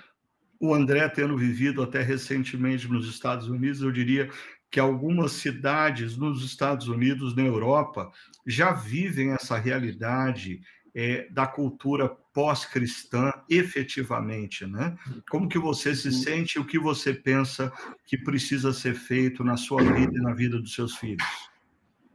[0.60, 4.30] o André tendo vivido até recentemente nos Estados Unidos, eu diria
[4.70, 8.12] que algumas cidades nos Estados Unidos, na Europa,
[8.46, 10.60] já vivem essa realidade
[10.94, 14.96] é, da cultura pós-cristã efetivamente, né?
[15.28, 17.72] Como que você se sente e o que você pensa
[18.04, 21.49] que precisa ser feito na sua vida e na vida dos seus filhos?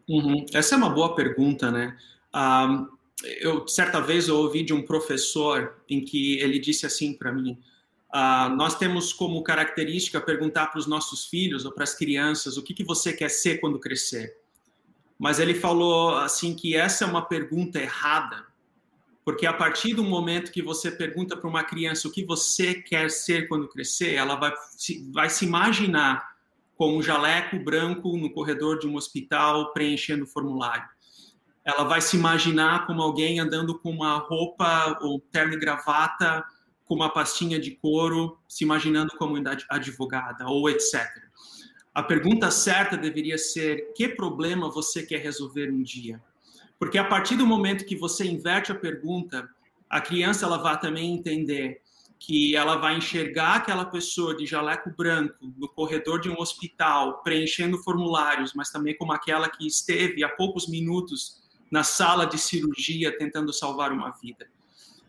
[0.07, 0.45] Uhum.
[0.53, 1.97] Essa é uma boa pergunta, né?
[2.33, 2.87] Um,
[3.39, 7.57] eu certa vez eu ouvi de um professor em que ele disse assim para mim:
[8.13, 12.63] uh, nós temos como característica perguntar para os nossos filhos ou para as crianças o
[12.63, 14.37] que, que você quer ser quando crescer.
[15.17, 18.45] Mas ele falou assim que essa é uma pergunta errada,
[19.23, 23.09] porque a partir do momento que você pergunta para uma criança o que você quer
[23.09, 26.34] ser quando crescer, ela vai se, vai se imaginar
[26.75, 30.87] com um jaleco branco no corredor de um hospital preenchendo formulário.
[31.63, 36.43] Ela vai se imaginar como alguém andando com uma roupa ou terno e gravata,
[36.85, 39.35] com uma pastinha de couro, se imaginando como
[39.69, 41.07] advogada ou etc.
[41.93, 46.21] A pergunta certa deveria ser: que problema você quer resolver um dia?
[46.77, 49.49] Porque a partir do momento que você inverte a pergunta,
[49.89, 51.81] a criança ela vai também entender
[52.19, 57.77] que ela vai enxergar aquela pessoa de jaleco branco no corredor de um hospital, preenchendo
[57.77, 63.51] formulários, mas também como aquela que esteve há poucos minutos na sala de cirurgia tentando
[63.51, 64.47] salvar uma vida.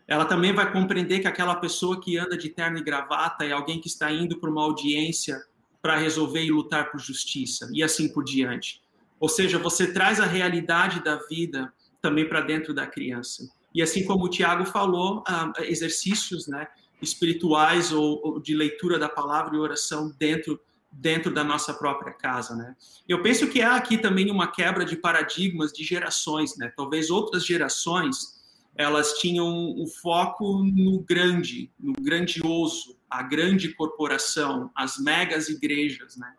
[0.07, 3.79] Ela também vai compreender que aquela pessoa que anda de terno e gravata é alguém
[3.79, 5.41] que está indo para uma audiência
[5.81, 8.81] para resolver e lutar por justiça, e assim por diante.
[9.19, 13.49] Ou seja, você traz a realidade da vida também para dentro da criança.
[13.73, 16.67] E assim como o Tiago falou, ah, exercícios né,
[17.01, 22.55] espirituais ou, ou, de leitura da palavra e oração dentro dentro da nossa própria casa,
[22.55, 22.75] né?
[23.07, 26.71] Eu penso que há aqui também uma quebra de paradigmas de gerações, né?
[26.75, 28.37] Talvez outras gerações
[28.75, 36.15] elas tinham o um foco no grande, no grandioso, a grande corporação, as megas igrejas,
[36.15, 36.31] né?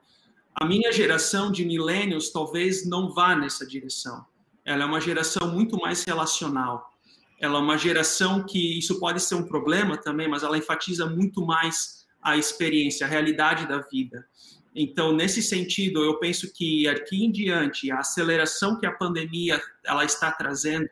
[0.55, 4.25] A minha geração de milênios talvez não vá nessa direção.
[4.65, 6.93] Ela é uma geração muito mais relacional.
[7.41, 11.45] Ela é uma geração que isso pode ser um problema também, mas ela enfatiza muito
[11.45, 14.27] mais a experiência, a realidade da vida.
[14.75, 20.05] Então, nesse sentido, eu penso que aqui em diante a aceleração que a pandemia ela
[20.05, 20.89] está trazendo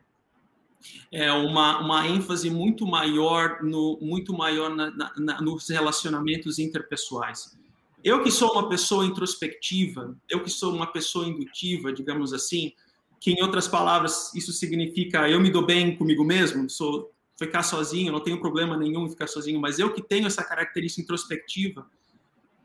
[1.12, 7.56] é uma, uma ênfase muito maior no muito maior na, na, nos relacionamentos interpessoais.
[8.04, 12.72] Eu que sou uma pessoa introspectiva, eu que sou uma pessoa indutiva, digamos assim,
[13.20, 18.12] que em outras palavras isso significa eu me dou bem comigo mesmo, sou ficar sozinho,
[18.12, 21.86] não tenho problema nenhum em ficar sozinho, mas eu que tenho essa característica introspectiva,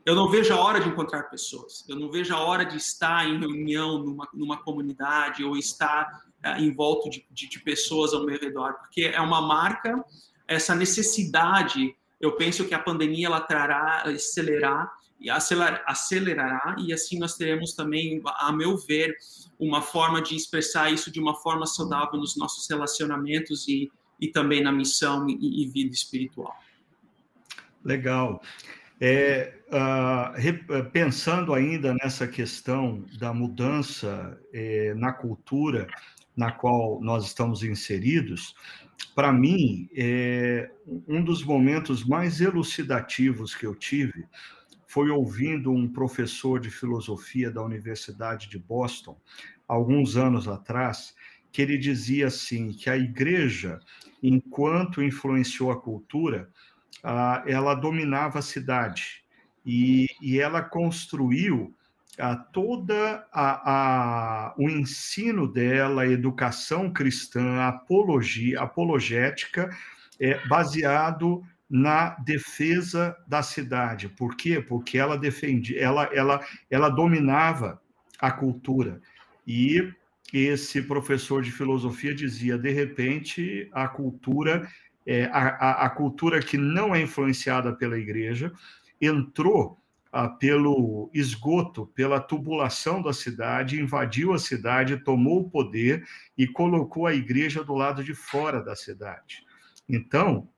[0.04, 3.28] eu não vejo a hora de encontrar pessoas, eu não vejo a hora de estar
[3.28, 8.24] em reunião numa, numa comunidade ou estar é, em volta de, de, de pessoas ao
[8.24, 10.02] meu redor, porque é uma marca,
[10.48, 14.90] essa necessidade, eu penso que a pandemia ela trará, acelerar
[15.22, 19.16] e acelerar, acelerará, e assim nós teremos também, a meu ver,
[19.58, 24.62] uma forma de expressar isso de uma forma saudável nos nossos relacionamentos e, e também
[24.62, 26.54] na missão e, e vida espiritual.
[27.84, 28.42] Legal.
[29.00, 35.88] É, uh, pensando ainda nessa questão da mudança é, na cultura
[36.36, 38.54] na qual nós estamos inseridos,
[39.14, 40.70] para mim, é,
[41.06, 44.24] um dos momentos mais elucidativos que eu tive
[44.92, 49.18] foi ouvindo um professor de filosofia da Universidade de Boston,
[49.66, 51.14] alguns anos atrás,
[51.50, 53.80] que ele dizia assim que a igreja,
[54.22, 56.50] enquanto influenciou a cultura,
[57.46, 59.24] ela dominava a cidade.
[59.64, 61.74] E, ela construiu
[62.18, 63.70] a, toda a,
[64.50, 69.74] a, o ensino dela, a educação cristã, a apologia, apologética,
[70.20, 74.10] é, baseado na defesa da cidade.
[74.10, 74.60] Por quê?
[74.60, 77.80] Porque ela defendia, ela, ela, ela dominava
[78.20, 79.00] a cultura.
[79.46, 79.90] E
[80.34, 84.68] esse professor de filosofia dizia, de repente, a cultura,
[85.06, 88.52] é, a, a, cultura que não é influenciada pela igreja,
[89.00, 89.80] entrou
[90.12, 96.04] ah, pelo esgoto, pela tubulação da cidade, invadiu a cidade, tomou o poder
[96.36, 99.42] e colocou a igreja do lado de fora da cidade.
[99.88, 100.48] Então,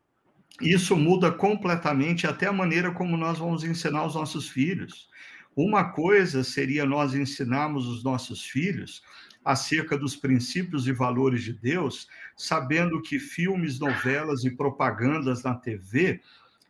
[0.61, 5.09] isso muda completamente até a maneira como nós vamos ensinar os nossos filhos.
[5.57, 9.03] Uma coisa seria nós ensinarmos os nossos filhos
[9.45, 16.21] acerca dos princípios e valores de Deus, sabendo que filmes, novelas e propagandas na TV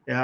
[0.07, 0.17] é,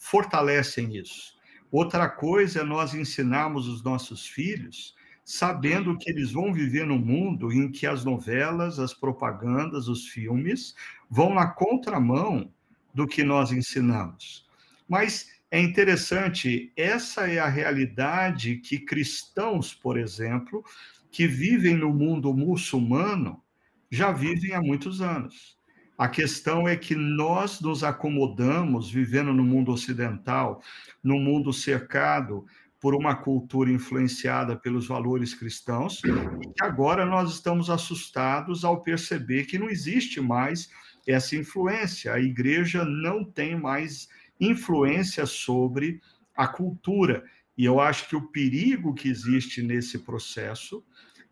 [0.00, 1.34] fortalecem isso.
[1.70, 7.50] Outra coisa é nós ensinarmos os nossos filhos sabendo que eles vão viver num mundo
[7.50, 10.74] em que as novelas, as propagandas, os filmes
[11.08, 12.52] vão na contramão
[12.94, 14.46] do que nós ensinamos.
[14.88, 20.64] Mas é interessante, essa é a realidade que cristãos, por exemplo,
[21.10, 23.42] que vivem no mundo muçulmano,
[23.90, 25.56] já vivem há muitos anos.
[25.96, 30.60] A questão é que nós nos acomodamos vivendo no mundo ocidental,
[31.02, 32.44] no mundo cercado
[32.80, 39.58] por uma cultura influenciada pelos valores cristãos, e agora nós estamos assustados ao perceber que
[39.58, 40.68] não existe mais
[41.06, 42.12] essa influência.
[42.12, 44.08] A igreja não tem mais
[44.40, 46.00] influência sobre
[46.36, 47.24] a cultura.
[47.56, 50.84] E eu acho que o perigo que existe nesse processo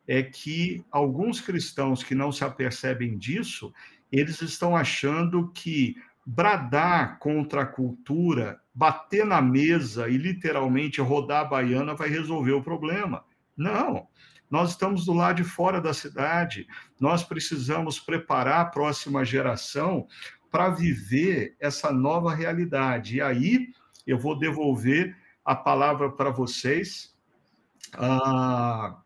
[0.06, 3.72] é que alguns cristãos que não se apercebem disso,
[4.10, 11.48] eles estão achando que bradar contra a cultura, bater na mesa e literalmente rodar a
[11.48, 13.24] baiana vai resolver o problema.
[13.56, 14.06] Não.
[14.52, 16.68] Nós estamos do lado de fora da cidade.
[17.00, 20.06] Nós precisamos preparar a próxima geração
[20.50, 23.16] para viver essa nova realidade.
[23.16, 23.70] E aí
[24.06, 27.16] eu vou devolver a palavra para vocês
[27.94, 29.00] ah,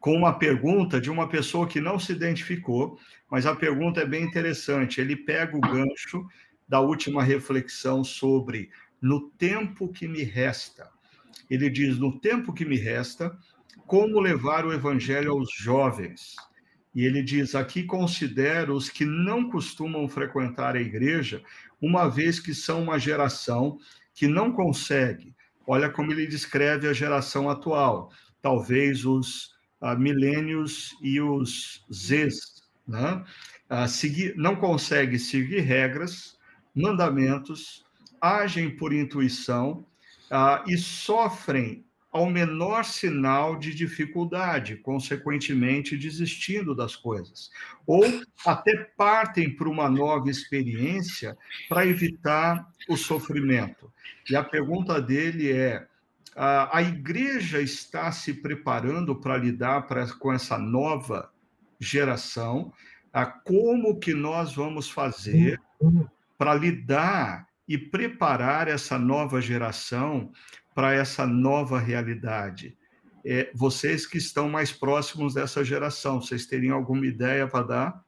[0.00, 2.98] com uma pergunta de uma pessoa que não se identificou,
[3.30, 4.98] mas a pergunta é bem interessante.
[4.98, 6.26] Ele pega o gancho
[6.66, 10.90] da última reflexão sobre no tempo que me resta.
[11.50, 13.36] Ele diz: no tempo que me resta,
[13.86, 16.34] como levar o evangelho aos jovens?
[16.94, 21.42] E ele diz: aqui considero os que não costumam frequentar a igreja,
[21.80, 23.78] uma vez que são uma geração
[24.14, 25.34] que não consegue.
[25.66, 33.24] Olha como ele descreve a geração atual, talvez os uh, milênios e os Zs, né?
[33.68, 36.38] Uh, seguir, não consegue seguir regras,
[36.74, 37.84] mandamentos,
[38.20, 39.84] agem por intuição
[40.30, 41.85] uh, e sofrem
[42.16, 47.50] ao menor sinal de dificuldade, consequentemente desistindo das coisas.
[47.86, 48.04] Ou
[48.46, 51.36] até partem para uma nova experiência
[51.68, 53.92] para evitar o sofrimento.
[54.30, 55.86] E a pergunta dele é:
[56.34, 61.30] a, igreja está se preparando para lidar pra, com essa nova
[61.78, 62.72] geração?
[63.12, 65.60] A, como que nós vamos fazer
[66.38, 70.32] para lidar e preparar essa nova geração
[70.76, 72.76] para essa nova realidade?
[73.24, 78.04] É, vocês que estão mais próximos dessa geração, vocês teriam alguma ideia para dar?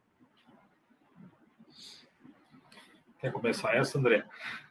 [3.18, 4.22] Quer começar essa, André?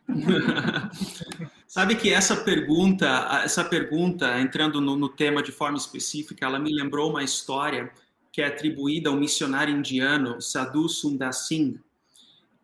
[1.68, 6.72] Sabe que essa pergunta, essa pergunta, entrando no, no, tema de forma específica, ela me
[6.72, 7.92] lembrou uma história
[8.32, 11.80] que é atribuída ao missionário indiano Sadhu Sundar Singh.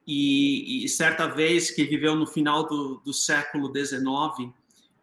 [0.06, 4.54] E, e certa vez, que viveu no final do, do século XIX,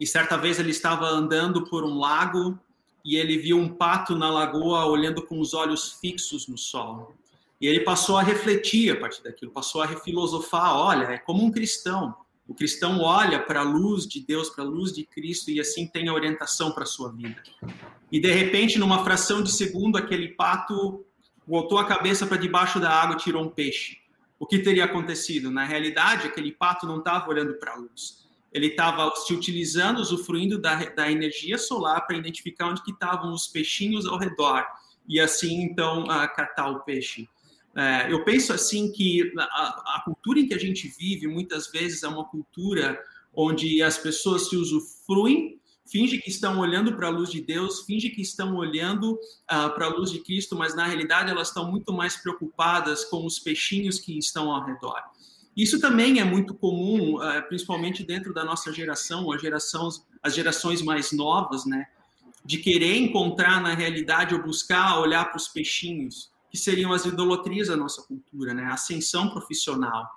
[0.00, 2.58] e certa vez ele estava andando por um lago
[3.04, 7.14] e ele viu um pato na lagoa olhando com os olhos fixos no sol.
[7.60, 11.50] E ele passou a refletir a partir daquilo, passou a refilosofar, olha, é como um
[11.50, 12.14] cristão.
[12.48, 15.86] O cristão olha para a luz de Deus, para a luz de Cristo e assim
[15.86, 17.42] tem a orientação para a sua vida.
[18.10, 21.04] E de repente, numa fração de segundo, aquele pato
[21.46, 23.98] voltou a cabeça para debaixo da água e tirou um peixe.
[24.38, 25.50] O que teria acontecido?
[25.50, 28.19] Na realidade, aquele pato não estava olhando para a luz
[28.52, 33.46] ele estava se utilizando, usufruindo da, da energia solar para identificar onde que estavam os
[33.46, 34.66] peixinhos ao redor
[35.08, 37.28] e assim então catar o peixe.
[37.74, 42.02] É, eu penso assim que a, a, cultura em que a gente vive muitas vezes
[42.02, 43.00] é uma cultura
[43.32, 48.10] onde as pessoas se usufruem, fingem que estão olhando para a luz de Deus, fingem
[48.10, 51.92] que estão olhando uh, para a luz de Cristo, mas na realidade elas estão muito
[51.92, 55.00] mais preocupadas com os peixinhos que estão ao redor.
[55.56, 60.82] Isso também é muito comum, eh, principalmente dentro da nossa geração, as gerações, as gerações
[60.82, 61.86] mais novas, né?
[62.44, 67.68] De querer encontrar na realidade ou buscar olhar para os peixinhos, que seriam as idolatrias
[67.68, 68.64] da nossa cultura, né?
[68.64, 70.08] A ascensão profissional,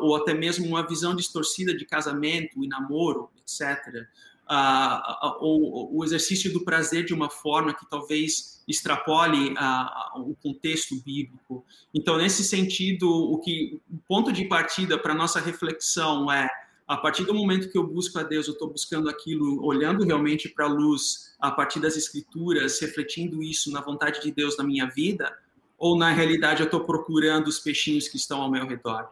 [0.00, 4.06] ou até mesmo uma visão distorcida de casamento e namoro, etc
[4.50, 10.96] uh, ou o exercício do prazer de uma forma que talvez extrapole uh, o contexto
[11.02, 11.64] bíblico.
[11.94, 16.48] Então, nesse sentido, o que o ponto de partida para nossa reflexão é
[16.86, 20.48] a partir do momento que eu busco a Deus, eu estou buscando aquilo, olhando realmente
[20.48, 24.86] para a luz, a partir das Escrituras, refletindo isso na vontade de Deus na minha
[24.86, 25.32] vida,
[25.78, 29.08] ou na realidade eu estou procurando os peixinhos que estão ao meu redor?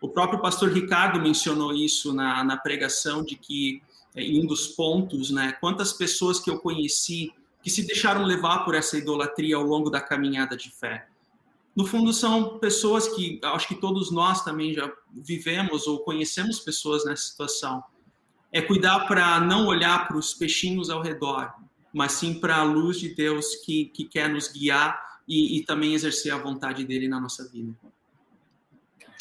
[0.00, 3.82] O próprio pastor Ricardo mencionou isso na, na pregação de que
[4.14, 5.56] em um dos pontos, né?
[5.60, 7.32] Quantas pessoas que eu conheci
[7.64, 11.06] que se deixaram levar por essa idolatria ao longo da caminhada de fé.
[11.74, 17.06] No fundo, são pessoas que acho que todos nós também já vivemos ou conhecemos pessoas
[17.06, 17.82] nessa situação.
[18.52, 21.54] É cuidar para não olhar para os peixinhos ao redor,
[21.90, 25.94] mas sim para a luz de Deus que, que quer nos guiar e, e também
[25.94, 27.74] exercer a vontade dele na nossa vida.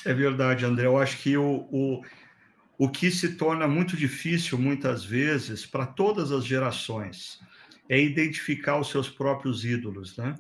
[0.04, 0.86] É verdade, André.
[0.86, 2.02] Eu acho que o, o
[2.84, 7.40] o que se torna muito difícil, muitas vezes, para todas as gerações,
[7.88, 10.36] é identificar os seus próprios ídolos, né?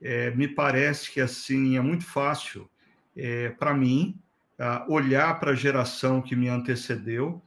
[0.00, 2.70] É, me parece que, assim, é muito fácil
[3.16, 4.16] é, para mim
[4.86, 7.42] olhar para a geração que me antecedeu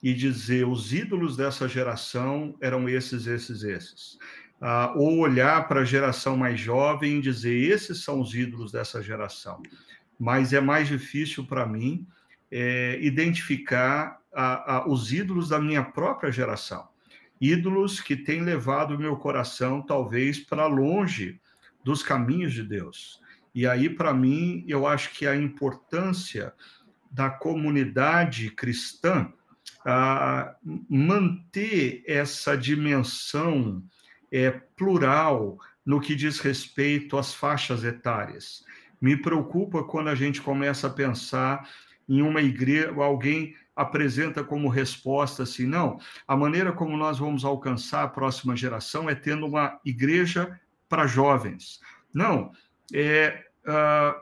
[0.00, 4.16] e dizer os ídolos dessa geração eram esses, esses, esses.
[4.60, 9.02] Ah, ou olhar para a geração mais jovem e dizer esses são os ídolos dessa
[9.02, 9.60] geração.
[10.16, 12.06] Mas é mais difícil para mim
[12.52, 16.86] é, identificar a, a, os ídolos da minha própria geração.
[17.40, 21.40] Ídolos que têm levado o meu coração, talvez, para longe
[21.82, 23.20] dos caminhos de Deus.
[23.54, 26.52] E aí, para mim, eu acho que a importância
[27.10, 29.32] da comunidade cristã
[29.84, 30.54] a
[30.88, 33.82] manter essa dimensão
[34.30, 38.64] é, plural no que diz respeito às faixas etárias.
[39.00, 41.68] Me preocupa quando a gente começa a pensar
[42.18, 45.98] em uma igreja, alguém apresenta como resposta assim, não,
[46.28, 51.80] a maneira como nós vamos alcançar a próxima geração é tendo uma igreja para jovens.
[52.12, 52.52] Não,
[52.92, 54.20] é, uh,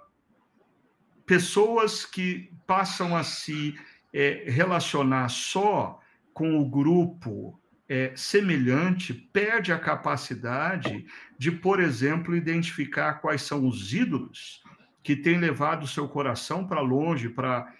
[1.26, 3.74] pessoas que passam a se
[4.14, 6.00] é, relacionar só
[6.32, 11.04] com o grupo é, semelhante perde a capacidade
[11.36, 14.62] de, por exemplo, identificar quais são os ídolos
[15.02, 17.72] que têm levado o seu coração para longe, para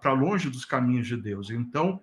[0.00, 1.50] para longe dos caminhos de Deus.
[1.50, 2.00] Então,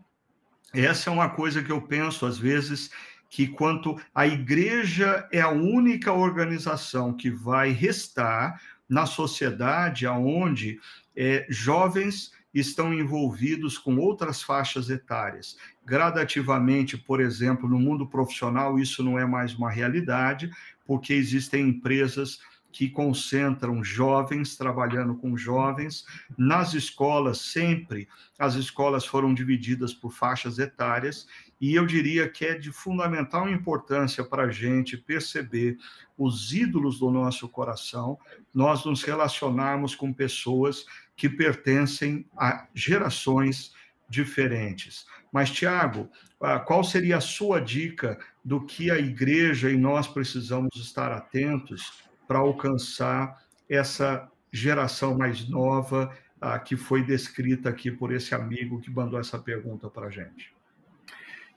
[0.73, 2.91] essa é uma coisa que eu penso às vezes
[3.29, 10.79] que quanto a igreja é a única organização que vai restar na sociedade aonde
[11.15, 15.57] é, jovens estão envolvidos com outras faixas etárias.
[15.83, 20.51] Gradativamente, por exemplo, no mundo profissional, isso não é mais uma realidade,
[20.85, 22.39] porque existem empresas
[22.73, 26.05] que concentram jovens trabalhando com jovens.
[26.35, 31.27] Nas escolas, sempre as escolas foram divididas por faixas etárias,
[31.61, 35.77] e eu diria que é de fundamental importância para a gente perceber
[36.17, 38.17] os ídolos do nosso coração,
[38.53, 43.71] nós nos relacionarmos com pessoas que pertencem a gerações
[44.09, 45.05] diferentes.
[45.31, 46.09] Mas, Tiago,
[46.41, 52.03] ah, qual seria a sua dica do que a igreja e nós precisamos estar atentos
[52.27, 58.91] para alcançar essa geração mais nova ah, que foi descrita aqui por esse amigo que
[58.91, 60.53] mandou essa pergunta para a gente?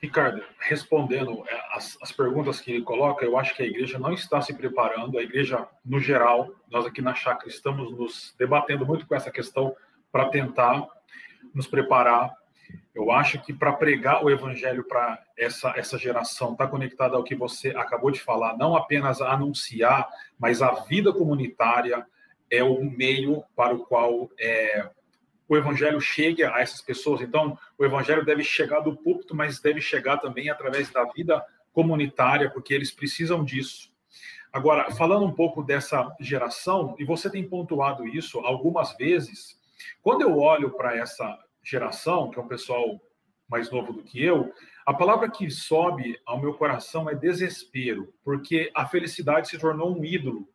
[0.00, 4.12] Ricardo, respondendo é, as, as, perguntas que ele coloca, eu acho que a igreja não
[4.12, 9.06] está se preparando, a igreja, no geral, nós aqui na Chácara estamos nos debatendo muito
[9.06, 9.74] com essa questão
[10.12, 10.86] para tentar
[11.54, 12.30] nos preparar.
[12.94, 17.34] Eu acho que para pregar o evangelho para essa, essa geração, está conectado ao que
[17.34, 20.08] você acabou de falar, não apenas anunciar,
[20.38, 22.06] mas a vida comunitária
[22.50, 24.88] é o meio para o qual é,
[25.48, 27.20] o evangelho chegue a essas pessoas.
[27.20, 32.50] Então, o evangelho deve chegar do púlpito, mas deve chegar também através da vida comunitária,
[32.50, 33.94] porque eles precisam disso.
[34.52, 39.60] Agora, falando um pouco dessa geração, e você tem pontuado isso algumas vezes,
[40.02, 43.00] quando eu olho para essa geração, que é um pessoal
[43.48, 44.52] mais novo do que eu,
[44.84, 50.04] a palavra que sobe ao meu coração é desespero, porque a felicidade se tornou um
[50.04, 50.48] ídolo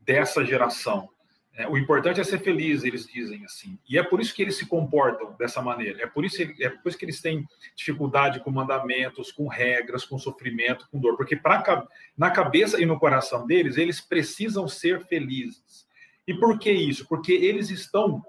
[0.00, 1.08] dessa geração.
[1.54, 3.78] É, o importante é ser feliz, eles dizem assim.
[3.88, 6.02] E é por isso que eles se comportam dessa maneira.
[6.02, 10.18] É por isso, é por isso que eles têm dificuldade com mandamentos, com regras, com
[10.18, 11.16] sofrimento, com dor.
[11.16, 11.86] Porque pra,
[12.16, 15.86] na cabeça e no coração deles, eles precisam ser felizes.
[16.26, 17.06] E por que isso?
[17.08, 18.22] Porque eles estão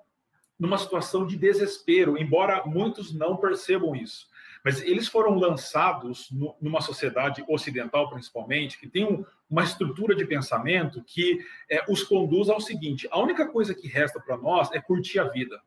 [0.60, 4.28] numa situação de desespero, embora muitos não percebam isso.
[4.64, 10.26] Mas eles foram lançados no, numa sociedade ocidental, principalmente, que tem um, uma estrutura de
[10.26, 11.40] pensamento que
[11.70, 15.26] é, os conduz ao seguinte: a única coisa que resta para nós é curtir a
[15.26, 15.62] vida,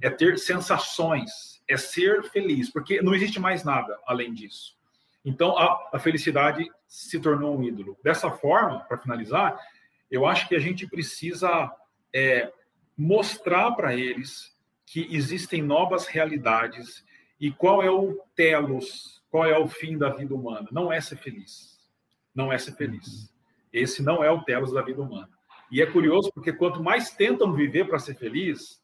[0.00, 4.76] é ter sensações, é ser feliz, porque não existe mais nada além disso.
[5.24, 7.98] Então, a, a felicidade se tornou um ídolo.
[8.02, 9.58] Dessa forma, para finalizar,
[10.10, 11.70] eu acho que a gente precisa
[12.14, 12.50] é,
[12.98, 14.52] mostrar para eles
[14.84, 17.04] que existem novas realidades
[17.40, 20.68] e qual é o telos, qual é o fim da vida humana?
[20.72, 21.78] Não é ser feliz.
[22.34, 23.32] Não é ser feliz.
[23.72, 25.28] Esse não é o telos da vida humana.
[25.70, 28.82] E é curioso porque quanto mais tentam viver para ser feliz,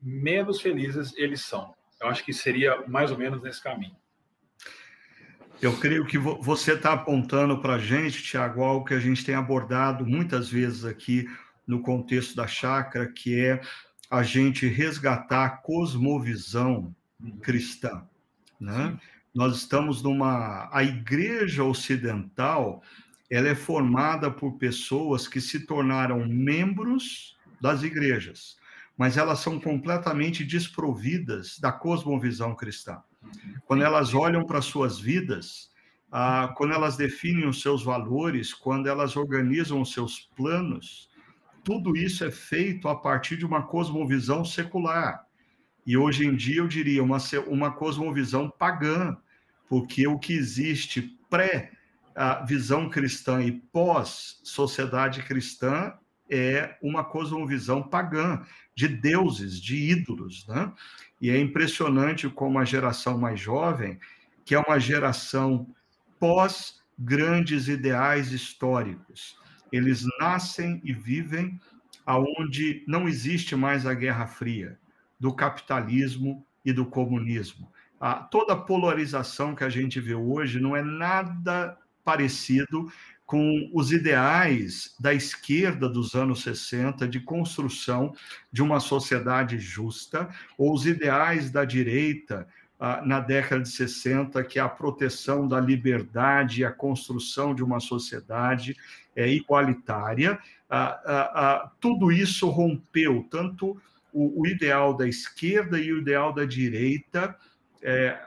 [0.00, 1.74] menos felizes eles são.
[2.00, 3.96] Eu acho que seria mais ou menos nesse caminho.
[5.60, 9.34] Eu creio que você está apontando para a gente, Tiago, algo que a gente tem
[9.34, 11.26] abordado muitas vezes aqui
[11.66, 13.60] no contexto da chácara, que é
[14.10, 16.94] a gente resgatar a cosmovisão
[17.42, 18.02] cristã.
[18.60, 18.98] Né?
[19.34, 20.68] Nós estamos numa.
[20.72, 22.82] A igreja ocidental
[23.30, 28.56] ela é formada por pessoas que se tornaram membros das igrejas,
[28.98, 33.00] mas elas são completamente desprovidas da cosmovisão cristã.
[33.66, 35.70] Quando elas olham para suas vidas,
[36.10, 41.08] ah, quando elas definem os seus valores, quando elas organizam os seus planos,
[41.64, 45.26] tudo isso é feito a partir de uma cosmovisão secular.
[45.86, 49.16] E hoje em dia eu diria uma, uma cosmovisão pagã,
[49.68, 51.72] porque o que existe pré
[52.46, 55.94] visão cristã e pós sociedade cristã
[56.28, 58.44] é uma cosmovisão pagã
[58.74, 60.72] de deuses, de ídolos, né?
[61.20, 63.98] E é impressionante como a geração mais jovem,
[64.44, 65.66] que é uma geração
[66.18, 69.39] pós grandes ideais históricos,
[69.72, 71.60] eles nascem e vivem
[72.04, 74.78] aonde não existe mais a Guerra Fria,
[75.18, 77.70] do capitalismo e do comunismo.
[78.00, 82.90] Ah, toda a polarização que a gente vê hoje não é nada parecido
[83.26, 88.12] com os ideais da esquerda dos anos 60 de construção
[88.50, 92.48] de uma sociedade justa, ou os ideais da direita
[93.04, 97.78] na década de 60, que é a proteção da liberdade e a construção de uma
[97.78, 98.74] sociedade
[99.14, 100.38] é, igualitária.
[100.68, 103.80] Ah, ah, tudo isso rompeu, tanto
[104.12, 107.36] o, ideal da esquerda e o ideal da direita
[107.82, 108.18] é,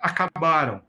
[0.00, 0.82] acabaram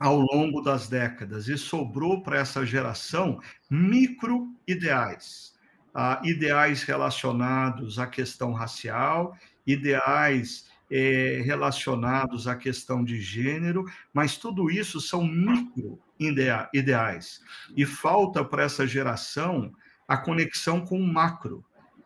[0.00, 5.54] ao longo das décadas e sobrou para essa geração micro-ideais.
[5.94, 14.70] Ah, ideais relacionados à questão racial, ideais é, relacionados à questão de gênero, mas tudo
[14.70, 17.40] isso são micro-ideais.
[17.76, 19.72] E falta para essa geração
[20.06, 21.64] a conexão com o macro,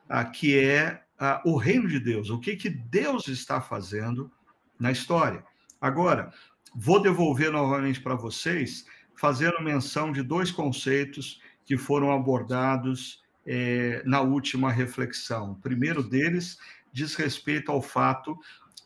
[0.09, 4.31] ah, que é ah, o reino de Deus, o que, que Deus está fazendo
[4.79, 5.45] na história.
[5.81, 6.33] Agora,
[6.75, 14.23] Vou devolver novamente para vocês, fazendo menção de dois conceitos que foram abordados é, na
[14.23, 15.53] última reflexão.
[15.53, 16.59] O primeiro deles
[16.91, 18.39] diz respeito ao fato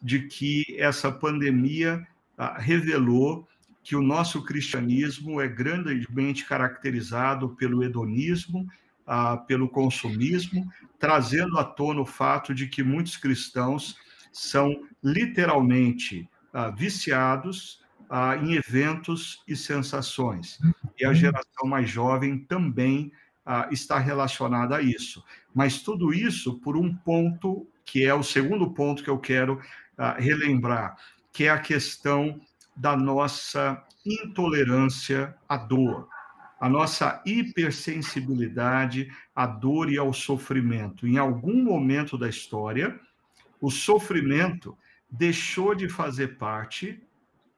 [0.03, 3.47] de que essa pandemia ah, revelou
[3.83, 8.67] que o nosso cristianismo é grandemente caracterizado pelo hedonismo,
[9.07, 13.97] ah, pelo consumismo, trazendo à tona o fato de que muitos cristãos
[14.33, 17.85] são literalmente ah, viciados
[18.41, 20.61] em eventos e sensações.
[20.97, 23.11] E a geração mais jovem também
[23.73, 25.25] está relacionada a isso.
[25.53, 29.61] Mas tudo isso por um ponto que é o segundo ponto que eu quero
[30.19, 30.97] relembrar,
[31.33, 32.41] que é a questão
[32.77, 36.09] da nossa intolerância à dor,
[36.61, 41.07] a nossa hipersensibilidade à dor e ao sofrimento.
[41.07, 42.99] Em algum momento da história,
[43.61, 44.77] o sofrimento
[45.11, 47.03] deixou de fazer parte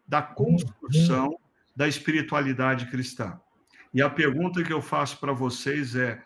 [0.07, 1.39] da construção
[1.77, 3.39] da espiritualidade cristã.
[3.93, 6.23] E a pergunta que eu faço para vocês é: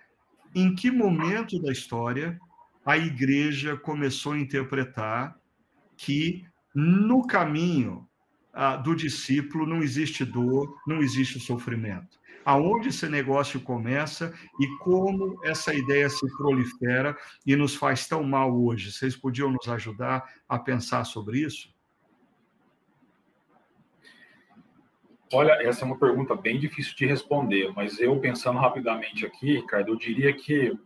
[0.54, 2.38] em que momento da história
[2.84, 5.36] a igreja começou a interpretar
[6.04, 6.44] que
[6.74, 8.08] no caminho
[8.52, 12.20] ah, do discípulo não existe dor, não existe sofrimento?
[12.44, 18.52] aonde esse negócio começa e como essa ideia se prolifera e nos faz tão mal
[18.52, 18.90] hoje.
[18.90, 21.72] Vocês podiam nos ajudar a pensar sobre isso?
[25.32, 29.92] Olha, essa é uma pergunta bem difícil de responder, mas eu pensando rapidamente aqui, Ricardo,
[29.92, 30.76] eu diria que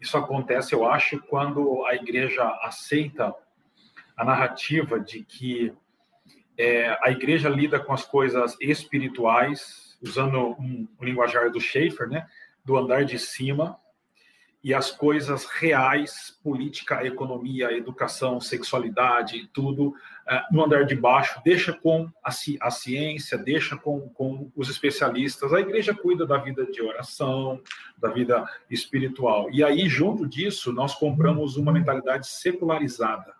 [0.00, 3.34] isso acontece, eu acho, quando a igreja aceita
[4.16, 5.72] a narrativa de que
[6.58, 12.26] é, a igreja lida com as coisas espirituais usando um, um linguajar do Schaefer, né,
[12.64, 13.78] do andar de cima,
[14.64, 19.94] e as coisas reais, política, economia, educação, sexualidade, tudo, uh,
[20.50, 25.52] no andar de baixo, deixa com a, ci a, ciência, deixa com, com os especialistas.
[25.52, 27.62] A igreja cuida da vida de oração,
[27.96, 29.48] da vida espiritual.
[29.52, 33.36] E aí, junto disso, nós compramos uma mentalidade secularizada.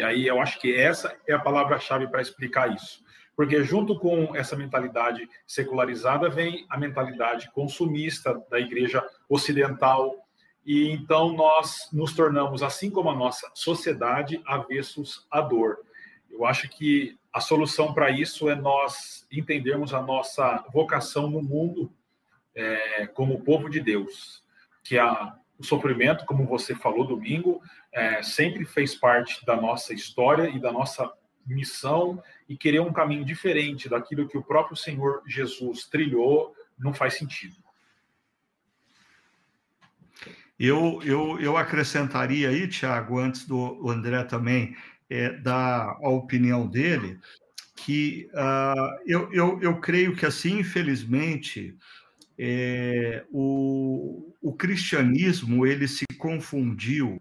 [0.00, 3.04] E aí eu acho que essa é a palavra-chave para explicar isso.
[3.36, 10.26] Porque junto com essa mentalidade secularizada vem a mentalidade consumista da igreja ocidental.
[10.64, 15.80] E então nós nos tornamos, assim como a nossa sociedade, avessos à dor.
[16.30, 21.92] Eu acho que a solução para isso é nós entendermos a nossa vocação no mundo
[22.54, 24.42] é, como povo de Deus,
[24.82, 27.60] que a, o sofrimento, como você falou domingo,
[27.92, 31.10] é, sempre fez parte da nossa história e da nossa
[31.46, 37.14] missão e querer um caminho diferente daquilo que o próprio Senhor Jesus trilhou não faz
[37.14, 37.56] sentido.
[40.58, 44.76] Eu, eu, eu acrescentaria aí, Tiago, antes do André também
[45.08, 47.18] é, dar a opinião dele,
[47.74, 51.74] que uh, eu, eu, eu creio que, assim, infelizmente,
[52.38, 57.20] é, o, o cristianismo ele se confundiu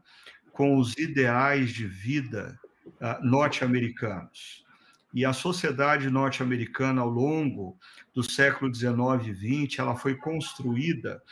[0.60, 4.66] com os ideais de vida uh, norte-americanos.
[5.14, 7.80] E a sociedade norte-americana, ao longo
[8.14, 8.92] do século XIX
[9.26, 11.24] e XX, ela foi construída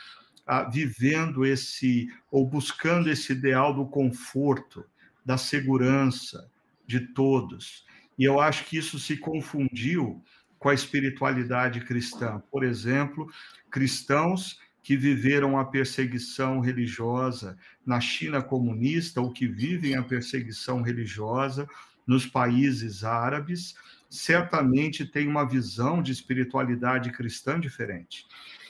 [0.48, 4.82] uh, vivendo esse, ou buscando esse ideal do conforto,
[5.22, 6.50] da segurança
[6.86, 7.84] de todos.
[8.18, 10.24] E eu acho que isso se confundiu
[10.58, 12.42] com a espiritualidade cristã.
[12.50, 13.30] Por exemplo,
[13.70, 14.58] cristãos
[14.88, 21.68] que viveram a perseguição religiosa na China comunista ou que vivem a perseguição religiosa
[22.06, 23.74] nos países árabes,
[24.08, 28.24] certamente têm uma visão de espiritualidade cristã diferente.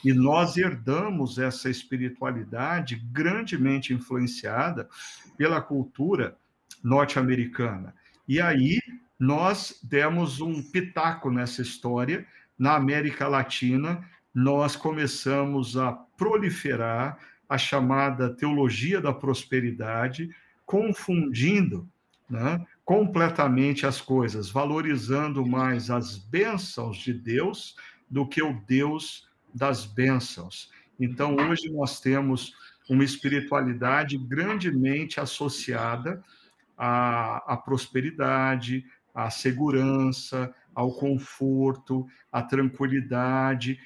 [0.04, 4.88] E nós herdamos essa espiritualidade grandemente influenciada
[5.36, 6.36] pela cultura
[6.82, 7.94] norte-americana.
[8.26, 8.80] E aí
[9.16, 12.26] nós demos um pitaco nessa história.
[12.58, 14.04] Na América Latina,
[14.34, 20.28] nós começamos a proliferar a chamada teologia da prosperidade,
[20.66, 21.88] confundindo
[22.28, 27.74] né, completamente as coisas, valorizando mais as bênçãos de Deus
[28.10, 30.70] do que o Deus das bênçãos.
[31.00, 32.52] Então, hoje nós temos
[32.90, 36.22] uma espiritualidade grandemente associada
[36.76, 43.80] à, à prosperidade, à segurança, ao conforto, à tranquilidade,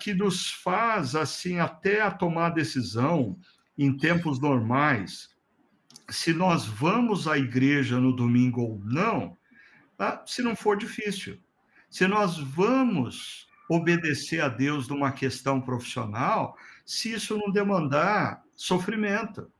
[0.00, 3.38] que nos faz, assim, até a tomar decisão
[3.78, 5.30] em tempos normais,
[6.10, 9.36] se nós vamos à igreja no domingo ou não,
[9.96, 10.22] tá?
[10.26, 11.38] se não for difícil.
[11.88, 19.50] Se nós vamos obedecer a Deus numa questão profissional, se isso não demandar sofrimento.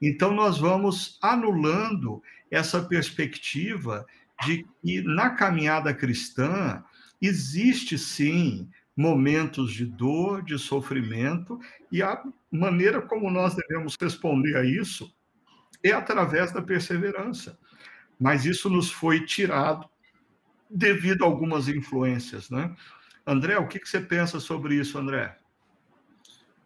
[0.00, 4.06] Então, nós vamos anulando essa perspectiva
[4.44, 6.82] de que na caminhada cristã
[7.20, 8.68] existe sim
[8.98, 12.20] momentos de dor, de sofrimento, e a
[12.50, 15.14] maneira como nós devemos responder a isso
[15.84, 17.56] é através da perseverança.
[18.18, 19.88] Mas isso nos foi tirado
[20.68, 22.74] devido a algumas influências, né?
[23.24, 25.38] André, o que, você pensa sobre isso, André?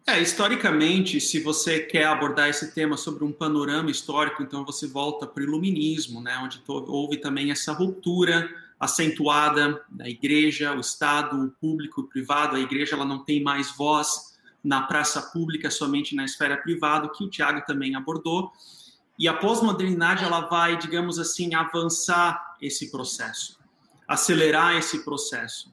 [0.07, 5.26] É, historicamente, se você quer abordar esse tema sobre um panorama histórico, então você volta
[5.26, 8.49] para o iluminismo, né, onde houve também essa ruptura
[8.83, 12.57] acentuada da igreja, o Estado, o público, o privado.
[12.57, 17.22] A igreja ela não tem mais voz na praça pública, somente na esfera privada, que
[17.22, 18.51] o Tiago também abordou.
[19.16, 23.57] E a pós-modernidade ela vai, digamos assim, avançar esse processo,
[24.09, 25.72] acelerar esse processo.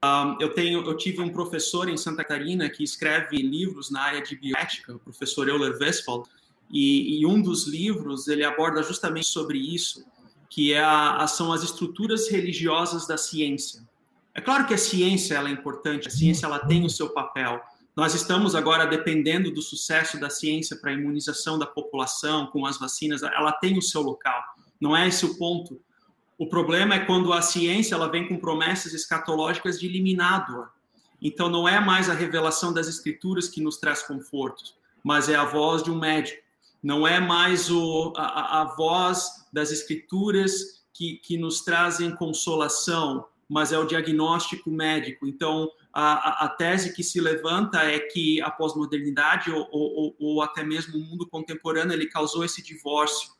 [0.00, 4.22] Uh, eu tenho, eu tive um professor em Santa Catarina que escreve livros na área
[4.22, 6.28] de bioética, o professor Euler Westphal,
[6.70, 10.06] e, e um dos livros ele aborda justamente sobre isso,
[10.48, 13.86] que é a, são as estruturas religiosas da ciência.
[14.34, 17.60] É claro que a ciência ela é importante, a ciência ela tem o seu papel,
[17.98, 22.78] nós estamos agora dependendo do sucesso da ciência para a imunização da população com as
[22.78, 24.40] vacinas, ela tem o seu local.
[24.80, 25.80] Não é esse o ponto.
[26.38, 30.68] O problema é quando a ciência ela vem com promessas escatológicas de eliminado.
[31.20, 34.62] Então não é mais a revelação das escrituras que nos traz conforto,
[35.02, 36.40] mas é a voz de um médico.
[36.80, 43.72] Não é mais o, a, a voz das escrituras que, que nos trazem consolação, mas
[43.72, 45.26] é o diagnóstico médico.
[45.26, 50.62] Então, a, a, tese que se levanta é que a pós-modernidade ou, ou, ou, até
[50.62, 53.30] mesmo o mundo contemporâneo ele causou esse divórcio.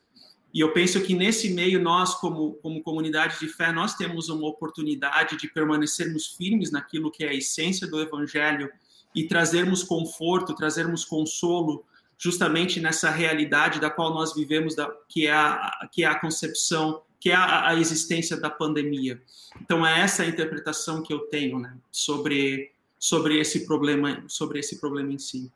[0.52, 4.48] E eu penso que nesse meio nós, como, como comunidade de fé, nós temos uma
[4.48, 8.70] oportunidade de permanecermos firmes naquilo que é a essência do Evangelho
[9.14, 11.84] e trazermos conforto, trazermos consolo,
[12.18, 17.02] justamente nessa realidade da qual nós vivemos, da, que, é a, que é a concepção
[17.20, 19.20] que é a, a, existência da pandemia.
[19.60, 24.80] Então é essa a interpretação que eu tenho, né, sobre sobre esse problema, sobre esse
[24.80, 25.52] problema em si.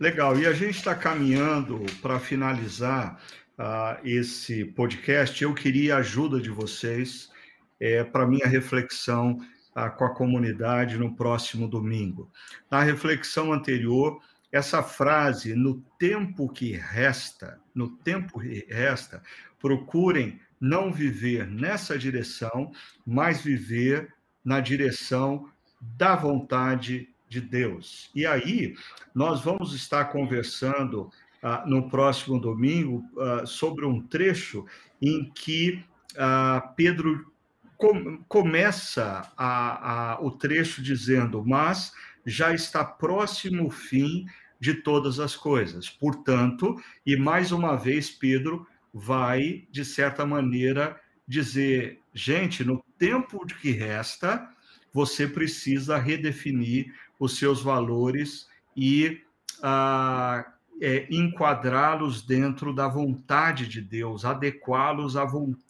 [0.00, 0.38] Legal.
[0.38, 3.20] E a gente está caminhando para finalizar
[3.58, 5.42] uh, esse podcast.
[5.42, 7.30] Eu queria a ajuda de vocês
[7.78, 9.38] é, para minha reflexão
[9.74, 12.30] uh, com a comunidade no próximo domingo.
[12.70, 14.20] Na reflexão anterior,
[14.56, 19.22] essa frase, no tempo que resta, no tempo que resta,
[19.60, 22.72] procurem não viver nessa direção,
[23.06, 25.50] mas viver na direção
[25.80, 28.10] da vontade de Deus.
[28.14, 28.74] E aí,
[29.14, 31.02] nós vamos estar conversando
[31.42, 34.64] uh, no próximo domingo uh, sobre um trecho
[35.02, 35.84] em que
[36.14, 37.30] uh, Pedro
[37.76, 41.92] com, começa a, a, o trecho dizendo: Mas
[42.24, 44.26] já está próximo o fim
[44.60, 45.88] de todas as coisas.
[45.88, 53.70] Portanto, e mais uma vez, Pedro vai, de certa maneira, dizer: gente, no tempo que
[53.70, 54.48] resta,
[54.92, 59.20] você precisa redefinir os seus valores e
[59.62, 60.44] ah,
[60.80, 65.65] é, enquadrá-los dentro da vontade de Deus, adequá-los à vontade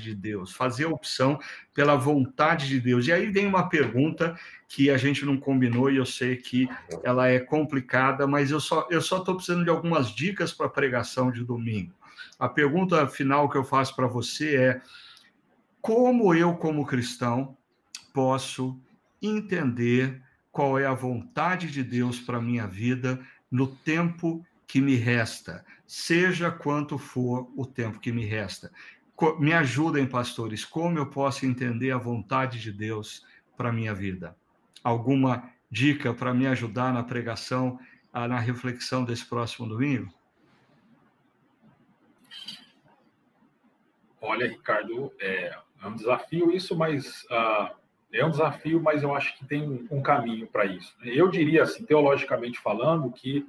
[0.00, 1.38] de Deus, fazer a opção
[1.74, 3.06] pela vontade de Deus.
[3.06, 4.38] E aí vem uma pergunta
[4.68, 6.68] que a gente não combinou e eu sei que
[7.02, 10.70] ela é complicada, mas eu só eu só estou precisando de algumas dicas para a
[10.70, 11.94] pregação de domingo.
[12.38, 14.80] A pergunta final que eu faço para você é:
[15.80, 17.56] como eu, como cristão,
[18.12, 18.78] posso
[19.22, 25.64] entender qual é a vontade de Deus para minha vida no tempo que me resta,
[25.86, 28.72] seja quanto for o tempo que me resta?
[29.38, 33.24] Me ajudem, pastores, como eu posso entender a vontade de Deus
[33.56, 34.36] para minha vida?
[34.82, 37.78] Alguma dica para me ajudar na pregação,
[38.12, 40.12] na reflexão desse próximo domingo?
[44.20, 47.74] Olha, Ricardo, é, é um desafio isso, mas uh,
[48.12, 50.96] é um desafio, mas eu acho que tem um caminho para isso.
[51.04, 53.46] Eu diria, assim, teologicamente falando, que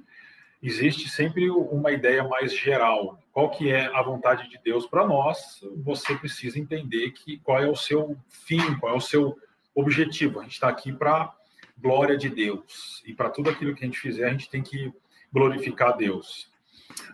[0.62, 3.18] existe sempre uma ideia mais geral.
[3.38, 5.64] Qual que é a vontade de Deus para nós?
[5.84, 9.38] Você precisa entender que qual é o seu fim, qual é o seu
[9.72, 10.40] objetivo.
[10.40, 11.32] A gente está aqui para
[11.80, 14.92] glória de Deus e para tudo aquilo que a gente fizer a gente tem que
[15.32, 16.50] glorificar Deus.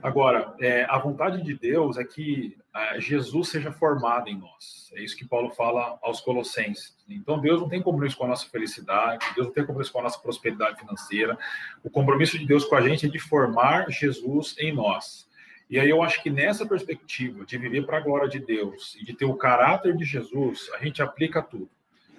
[0.02, 4.90] Agora, é, a vontade de Deus é que é, Jesus seja formado em nós.
[4.94, 6.96] É isso que Paulo fala aos Colossenses.
[7.06, 10.04] Então, Deus não tem compromisso com a nossa felicidade, Deus não tem compromisso com a
[10.04, 11.36] nossa prosperidade financeira.
[11.82, 15.28] O compromisso de Deus com a gente é de formar Jesus em nós.
[15.68, 19.04] E aí eu acho que nessa perspectiva de viver para a glória de Deus e
[19.04, 21.70] de ter o caráter de Jesus, a gente aplica tudo.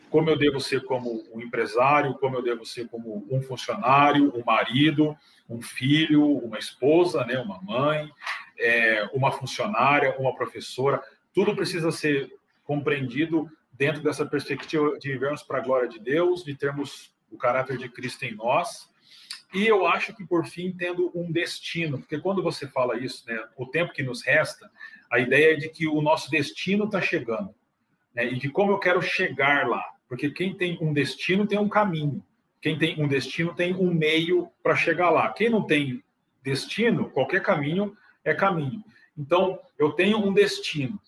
[0.09, 4.43] Como eu devo ser como um empresário, como eu devo ser como um funcionário, um
[4.43, 5.15] marido,
[5.49, 8.09] um filho, uma esposa, né, uma mãe,
[8.57, 11.01] é, uma funcionária, uma professora.
[11.33, 12.31] Tudo precisa ser
[12.63, 17.77] compreendido dentro dessa perspectiva de vivermos para a glória de Deus, de termos o caráter
[17.77, 18.89] de Cristo em nós.
[19.55, 23.41] E eu acho que, por fim, tendo um destino, porque quando você fala isso, né,
[23.55, 24.69] o tempo que nos resta,
[25.09, 27.55] a ideia é de que o nosso destino está chegando,
[28.13, 31.69] né, e de como eu quero chegar lá, porque quem tem um destino tem um
[31.69, 32.21] caminho.
[32.61, 35.31] Quem tem um destino tem um meio para chegar lá.
[35.31, 36.03] Quem não tem
[36.43, 37.95] destino, qualquer caminho
[38.25, 38.83] é caminho.
[39.17, 40.99] Então, eu tenho um destino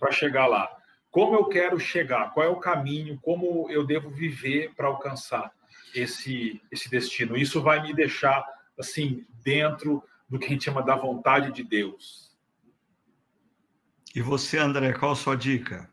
[0.00, 0.74] para chegar lá.
[1.10, 2.32] Como eu quero chegar?
[2.32, 3.18] Qual é o caminho?
[3.20, 5.52] Como eu devo viver para alcançar
[5.94, 7.36] esse esse destino?
[7.36, 8.44] Isso vai me deixar
[8.78, 12.30] assim dentro do que a gente chama da vontade de Deus.
[14.14, 15.88] E você, André, qual a sua dica?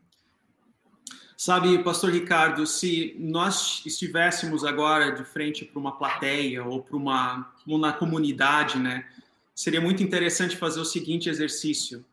[1.36, 7.52] Sabe, Pastor Ricardo, se nós estivéssemos agora de frente para uma plateia ou para uma,
[7.66, 9.06] uma comunidade, né,
[9.54, 12.04] seria muito interessante fazer o seguinte exercício: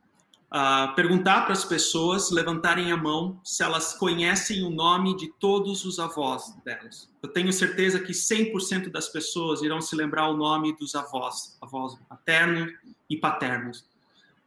[0.54, 5.84] uh, perguntar para as pessoas levantarem a mão se elas conhecem o nome de todos
[5.84, 7.10] os avós delas.
[7.22, 11.98] Eu tenho certeza que 100% das pessoas irão se lembrar o nome dos avós, avós
[12.08, 12.72] paternos
[13.10, 13.86] e paternos.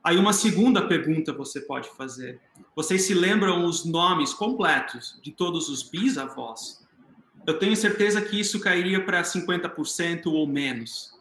[0.04, 2.40] Aí uma segunda pergunta você pode fazer.
[2.76, 6.86] Vocês se lembram os nomes completos de todos os bisavós?
[7.44, 11.15] Eu tenho certeza que isso cairia para 50% ou menos.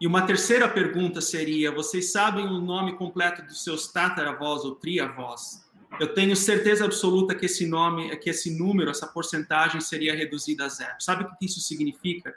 [0.00, 5.64] E uma terceira pergunta seria: vocês sabem o nome completo dos seus tataravós ou triavós?
[5.98, 10.68] Eu tenho certeza absoluta que esse nome, que esse número, essa porcentagem seria reduzida a
[10.68, 10.96] zero.
[10.98, 12.34] Sabe o que isso significa?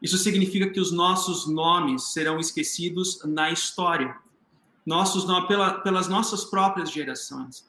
[0.00, 4.14] Isso significa que os nossos nomes serão esquecidos na história
[4.84, 7.66] nossos pela, pelas nossas próprias gerações.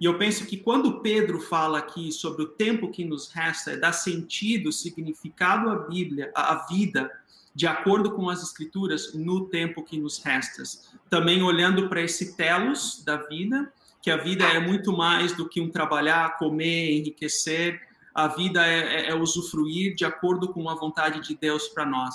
[0.00, 3.76] E eu penso que quando Pedro fala aqui sobre o tempo que nos resta, é
[3.76, 7.10] dar sentido, significado à Bíblia, à vida,
[7.54, 10.62] de acordo com as Escrituras, no tempo que nos resta.
[11.10, 15.60] Também olhando para esse telos da vida, que a vida é muito mais do que
[15.60, 17.80] um trabalhar, comer, enriquecer.
[18.14, 22.14] A vida é, é, é usufruir de acordo com a vontade de Deus para nós.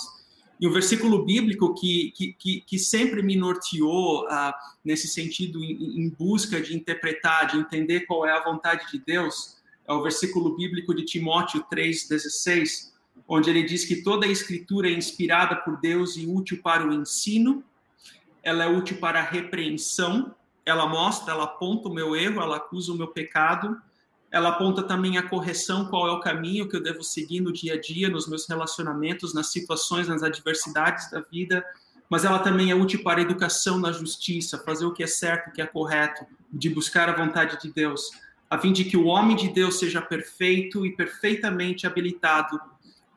[0.60, 6.10] E um versículo bíblico que, que, que, sempre me norteou uh, nesse sentido, em, em,
[6.10, 9.58] busca de interpretar, de entender qual é a vontade de Deus,
[9.88, 12.92] é o versículo bíblico de Timóteo 3,16,
[13.28, 16.94] onde ele diz que toda a escritura é inspirada por Deus e útil para o
[16.94, 17.64] ensino,
[18.42, 20.34] ela é útil para a repreensão,
[20.66, 23.78] ela mostra, ela aponta o meu erro, ela acusa o meu pecado,
[24.32, 27.74] ela aponta também a correção, qual é o caminho que eu devo seguir no dia
[27.74, 31.66] a dia, nos meus relacionamentos, nas situações, nas adversidades da vida,
[32.10, 35.50] mas ela também é útil para a educação na justiça, fazer o que é certo,
[35.50, 38.10] o que é correto, de buscar a vontade de Deus,
[38.50, 42.60] a fim de que o homem de Deus seja perfeito e perfeitamente habilitado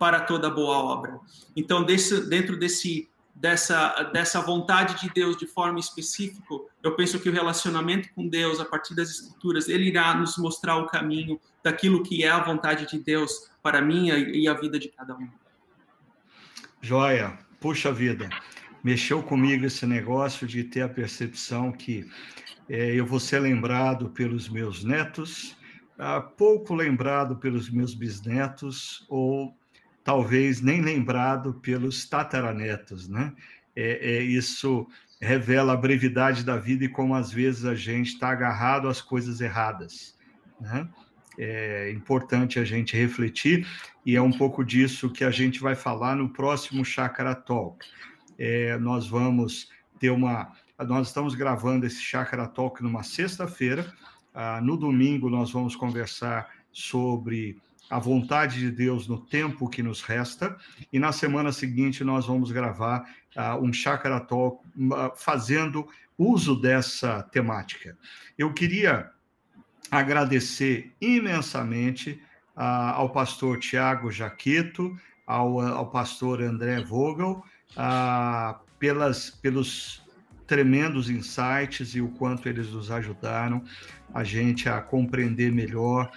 [0.01, 1.21] para toda boa obra.
[1.55, 7.29] Então, desse, dentro desse dessa, dessa vontade de Deus de forma específica, eu penso que
[7.29, 12.03] o relacionamento com Deus, a partir das Escrituras, ele irá nos mostrar o caminho daquilo
[12.03, 15.29] que é a vontade de Deus para mim e a vida de cada um.
[16.81, 18.31] Joia, puxa vida,
[18.83, 22.09] mexeu comigo esse negócio de ter a percepção que
[22.71, 25.57] é, eu vou ser lembrado pelos meus netos,
[25.99, 29.60] ah, pouco lembrado pelos meus bisnetos ou
[30.05, 33.33] talvez nem lembrado pelos tataranetos, né?
[33.75, 34.87] É, é, isso
[35.21, 39.41] revela a brevidade da vida e como às vezes a gente está agarrado às coisas
[39.41, 40.17] erradas,
[40.61, 40.89] né?
[41.39, 43.67] É importante a gente refletir
[44.05, 47.87] e é um pouco disso que a gente vai falar no próximo Chakra Talk.
[48.39, 53.91] É, nós vamos ter uma Nós estamos gravando esse Chakra Talk numa sexta-feira.
[54.35, 57.61] Ah, no domingo, nós vamos conversar sobre
[57.91, 60.57] a vontade de Deus no tempo que nos resta.
[60.93, 63.05] E na semana seguinte, nós vamos gravar
[63.37, 67.99] uh, um Chakra Talk uh, fazendo uso dessa temática.
[68.39, 69.11] Eu queria
[69.91, 72.23] agradecer imensamente
[72.57, 77.43] uh, ao pastor Tiago Jaqueto, ao, ao pastor André Vogel,
[78.79, 80.03] pelas, pelos
[80.47, 83.63] tremendos insights e o quanto eles nos ajudaram
[84.13, 86.11] a gente a compreender melhor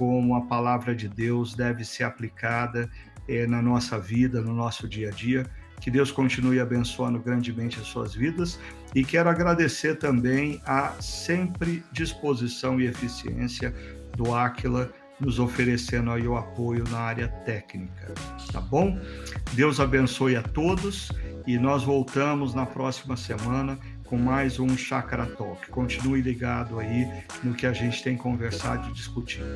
[0.00, 2.88] como a palavra de Deus deve ser aplicada
[3.28, 5.44] é, na nossa vida, no nosso dia a dia.
[5.78, 8.58] Que Deus continue abençoando grandemente as suas vidas
[8.94, 13.74] e quero agradecer também a sempre disposição e eficiência
[14.16, 14.90] do Aquila
[15.20, 18.14] nos oferecendo aí o apoio na área técnica,
[18.50, 18.98] tá bom?
[19.52, 21.12] Deus abençoe a todos
[21.46, 23.78] e nós voltamos na próxima semana
[24.10, 25.70] com mais um Chakra Talk.
[25.70, 27.08] Continue ligado aí
[27.44, 29.46] no que a gente tem conversado e discutido.